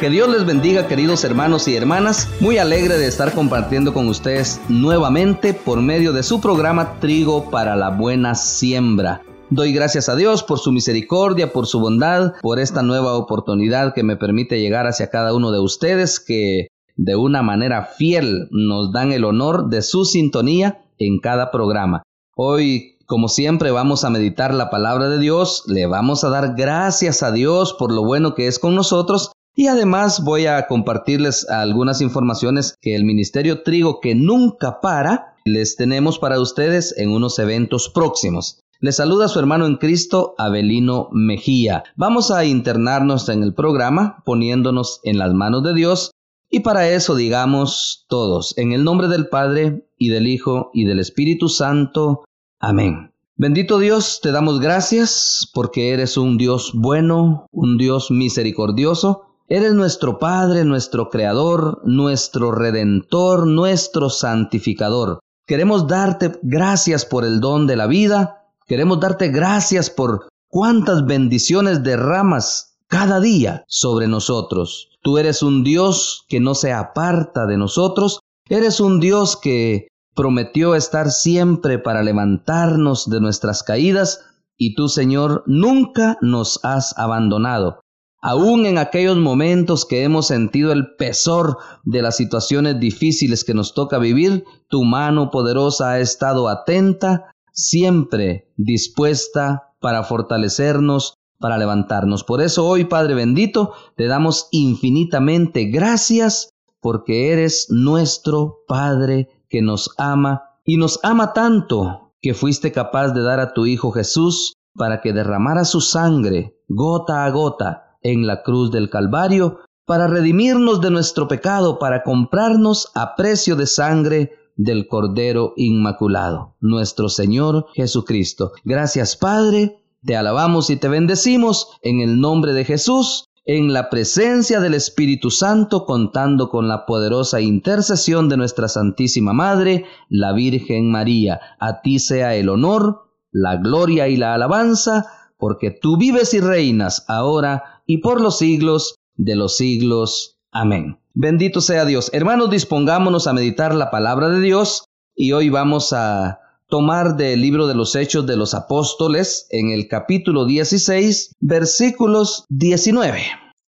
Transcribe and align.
Que 0.00 0.08
Dios 0.08 0.30
les 0.30 0.46
bendiga 0.46 0.88
queridos 0.88 1.24
hermanos 1.24 1.68
y 1.68 1.76
hermanas, 1.76 2.26
muy 2.40 2.56
alegre 2.56 2.96
de 2.96 3.06
estar 3.06 3.34
compartiendo 3.34 3.92
con 3.92 4.08
ustedes 4.08 4.58
nuevamente 4.70 5.52
por 5.52 5.82
medio 5.82 6.14
de 6.14 6.22
su 6.22 6.40
programa 6.40 6.98
Trigo 7.00 7.50
para 7.50 7.76
la 7.76 7.90
Buena 7.90 8.34
Siembra. 8.34 9.20
Doy 9.50 9.74
gracias 9.74 10.08
a 10.08 10.16
Dios 10.16 10.42
por 10.42 10.58
su 10.58 10.72
misericordia, 10.72 11.52
por 11.52 11.66
su 11.66 11.80
bondad, 11.80 12.32
por 12.40 12.60
esta 12.60 12.82
nueva 12.82 13.12
oportunidad 13.12 13.92
que 13.92 14.02
me 14.02 14.16
permite 14.16 14.58
llegar 14.58 14.86
hacia 14.86 15.10
cada 15.10 15.34
uno 15.34 15.52
de 15.52 15.60
ustedes 15.60 16.18
que 16.18 16.68
de 16.96 17.16
una 17.16 17.42
manera 17.42 17.84
fiel 17.84 18.48
nos 18.52 18.92
dan 18.92 19.12
el 19.12 19.26
honor 19.26 19.68
de 19.68 19.82
su 19.82 20.06
sintonía 20.06 20.80
en 20.96 21.20
cada 21.20 21.50
programa. 21.50 22.04
Hoy 22.36 22.96
como 23.04 23.28
siempre 23.28 23.72
vamos 23.72 24.04
a 24.04 24.10
meditar 24.10 24.54
la 24.54 24.70
palabra 24.70 25.08
de 25.08 25.18
Dios, 25.18 25.64
le 25.66 25.86
vamos 25.86 26.22
a 26.22 26.30
dar 26.30 26.54
gracias 26.56 27.24
a 27.24 27.32
Dios 27.32 27.74
por 27.74 27.92
lo 27.92 28.04
bueno 28.04 28.36
que 28.36 28.46
es 28.46 28.60
con 28.60 28.76
nosotros 28.76 29.32
y 29.54 29.66
además 29.66 30.22
voy 30.24 30.46
a 30.46 30.66
compartirles 30.66 31.48
algunas 31.48 32.00
informaciones 32.00 32.74
que 32.80 32.94
el 32.94 33.04
Ministerio 33.04 33.62
Trigo 33.62 34.00
que 34.00 34.14
nunca 34.14 34.80
para 34.80 35.34
les 35.44 35.76
tenemos 35.76 36.18
para 36.18 36.40
ustedes 36.40 36.96
en 36.96 37.10
unos 37.10 37.38
eventos 37.38 37.88
próximos. 37.88 38.60
Les 38.80 38.96
saluda 38.96 39.28
su 39.28 39.38
hermano 39.38 39.66
en 39.66 39.76
Cristo, 39.76 40.34
Abelino 40.38 41.08
Mejía. 41.12 41.84
Vamos 41.96 42.30
a 42.30 42.44
internarnos 42.44 43.28
en 43.28 43.42
el 43.42 43.52
programa 43.52 44.22
poniéndonos 44.24 45.00
en 45.02 45.18
las 45.18 45.34
manos 45.34 45.62
de 45.62 45.74
Dios 45.74 46.12
y 46.48 46.60
para 46.60 46.88
eso 46.88 47.14
digamos 47.14 48.06
todos, 48.08 48.56
en 48.56 48.72
el 48.72 48.84
nombre 48.84 49.08
del 49.08 49.28
Padre 49.28 49.86
y 49.98 50.08
del 50.08 50.26
Hijo 50.26 50.70
y 50.72 50.84
del 50.84 50.98
Espíritu 50.98 51.48
Santo. 51.48 52.24
Amén. 52.58 53.12
Bendito 53.36 53.78
Dios, 53.78 54.20
te 54.22 54.32
damos 54.32 54.60
gracias 54.60 55.50
porque 55.52 55.90
eres 55.90 56.16
un 56.16 56.38
Dios 56.38 56.72
bueno, 56.74 57.46
un 57.52 57.78
Dios 57.78 58.10
misericordioso 58.10 59.29
Eres 59.52 59.74
nuestro 59.74 60.20
Padre, 60.20 60.64
nuestro 60.64 61.10
Creador, 61.10 61.80
nuestro 61.84 62.52
Redentor, 62.52 63.48
nuestro 63.48 64.08
Santificador. 64.08 65.18
Queremos 65.44 65.88
darte 65.88 66.38
gracias 66.40 67.04
por 67.04 67.24
el 67.24 67.40
don 67.40 67.66
de 67.66 67.74
la 67.74 67.88
vida. 67.88 68.44
Queremos 68.68 69.00
darte 69.00 69.26
gracias 69.26 69.90
por 69.90 70.28
cuántas 70.46 71.04
bendiciones 71.04 71.82
derramas 71.82 72.76
cada 72.86 73.18
día 73.18 73.64
sobre 73.66 74.06
nosotros. 74.06 74.90
Tú 75.02 75.18
eres 75.18 75.42
un 75.42 75.64
Dios 75.64 76.24
que 76.28 76.38
no 76.38 76.54
se 76.54 76.72
aparta 76.72 77.44
de 77.46 77.56
nosotros. 77.56 78.20
Eres 78.48 78.78
un 78.78 79.00
Dios 79.00 79.36
que 79.36 79.88
prometió 80.14 80.76
estar 80.76 81.10
siempre 81.10 81.80
para 81.80 82.04
levantarnos 82.04 83.10
de 83.10 83.20
nuestras 83.20 83.64
caídas 83.64 84.20
y 84.56 84.76
tú, 84.76 84.88
Señor, 84.88 85.42
nunca 85.46 86.18
nos 86.20 86.64
has 86.64 86.96
abandonado. 86.96 87.80
Aún 88.22 88.66
en 88.66 88.76
aquellos 88.76 89.16
momentos 89.16 89.86
que 89.86 90.02
hemos 90.02 90.26
sentido 90.26 90.72
el 90.72 90.94
pesor 90.96 91.56
de 91.84 92.02
las 92.02 92.16
situaciones 92.16 92.78
difíciles 92.78 93.44
que 93.44 93.54
nos 93.54 93.72
toca 93.72 93.98
vivir, 93.98 94.44
tu 94.68 94.84
mano 94.84 95.30
poderosa 95.30 95.92
ha 95.92 96.00
estado 96.00 96.48
atenta, 96.48 97.32
siempre 97.52 98.52
dispuesta 98.56 99.72
para 99.80 100.02
fortalecernos, 100.04 101.14
para 101.38 101.56
levantarnos. 101.56 102.22
Por 102.22 102.42
eso 102.42 102.66
hoy, 102.66 102.84
Padre 102.84 103.14
bendito, 103.14 103.72
te 103.96 104.06
damos 104.06 104.48
infinitamente 104.50 105.64
gracias 105.64 106.50
porque 106.80 107.32
eres 107.32 107.68
nuestro 107.70 108.58
Padre 108.68 109.28
que 109.48 109.62
nos 109.62 109.94
ama 109.96 110.42
y 110.66 110.76
nos 110.76 111.00
ama 111.02 111.32
tanto 111.32 112.12
que 112.20 112.34
fuiste 112.34 112.70
capaz 112.70 113.12
de 113.12 113.22
dar 113.22 113.40
a 113.40 113.54
tu 113.54 113.64
Hijo 113.64 113.92
Jesús 113.92 114.52
para 114.74 115.00
que 115.00 115.14
derramara 115.14 115.64
su 115.64 115.80
sangre 115.80 116.58
gota 116.68 117.24
a 117.24 117.30
gota 117.30 117.89
en 118.02 118.26
la 118.26 118.42
cruz 118.42 118.70
del 118.70 118.90
Calvario 118.90 119.58
para 119.86 120.06
redimirnos 120.06 120.80
de 120.80 120.90
nuestro 120.90 121.26
pecado, 121.26 121.78
para 121.78 122.02
comprarnos 122.02 122.92
a 122.94 123.16
precio 123.16 123.56
de 123.56 123.66
sangre 123.66 124.32
del 124.56 124.86
Cordero 124.86 125.52
Inmaculado, 125.56 126.54
nuestro 126.60 127.08
Señor 127.08 127.66
Jesucristo. 127.74 128.52
Gracias 128.64 129.16
Padre, 129.16 129.82
te 130.04 130.16
alabamos 130.16 130.70
y 130.70 130.76
te 130.76 130.88
bendecimos 130.88 131.68
en 131.82 132.00
el 132.00 132.20
nombre 132.20 132.52
de 132.52 132.64
Jesús, 132.64 133.24
en 133.44 133.72
la 133.72 133.90
presencia 133.90 134.60
del 134.60 134.74
Espíritu 134.74 135.30
Santo, 135.30 135.86
contando 135.86 136.50
con 136.50 136.68
la 136.68 136.86
poderosa 136.86 137.40
intercesión 137.40 138.28
de 138.28 138.36
nuestra 138.36 138.68
Santísima 138.68 139.32
Madre, 139.32 139.86
la 140.08 140.32
Virgen 140.32 140.90
María. 140.90 141.40
A 141.58 141.80
ti 141.80 141.98
sea 141.98 142.34
el 142.36 142.48
honor, 142.48 143.10
la 143.32 143.56
gloria 143.56 144.08
y 144.08 144.16
la 144.16 144.34
alabanza, 144.34 145.06
porque 145.38 145.70
tú 145.70 145.96
vives 145.96 146.34
y 146.34 146.40
reinas 146.40 147.04
ahora 147.08 147.79
y 147.90 147.98
por 147.98 148.20
los 148.20 148.38
siglos 148.38 148.94
de 149.16 149.34
los 149.34 149.56
siglos. 149.56 150.38
Amén. 150.52 151.00
Bendito 151.12 151.60
sea 151.60 151.84
Dios. 151.84 152.08
Hermanos, 152.12 152.48
dispongámonos 152.48 153.26
a 153.26 153.32
meditar 153.32 153.74
la 153.74 153.90
palabra 153.90 154.28
de 154.28 154.40
Dios 154.40 154.84
y 155.16 155.32
hoy 155.32 155.48
vamos 155.48 155.92
a 155.92 156.38
tomar 156.68 157.16
del 157.16 157.40
libro 157.40 157.66
de 157.66 157.74
los 157.74 157.96
Hechos 157.96 158.28
de 158.28 158.36
los 158.36 158.54
Apóstoles 158.54 159.48
en 159.50 159.70
el 159.70 159.88
capítulo 159.88 160.44
16, 160.44 161.34
versículos 161.40 162.44
19. 162.48 163.22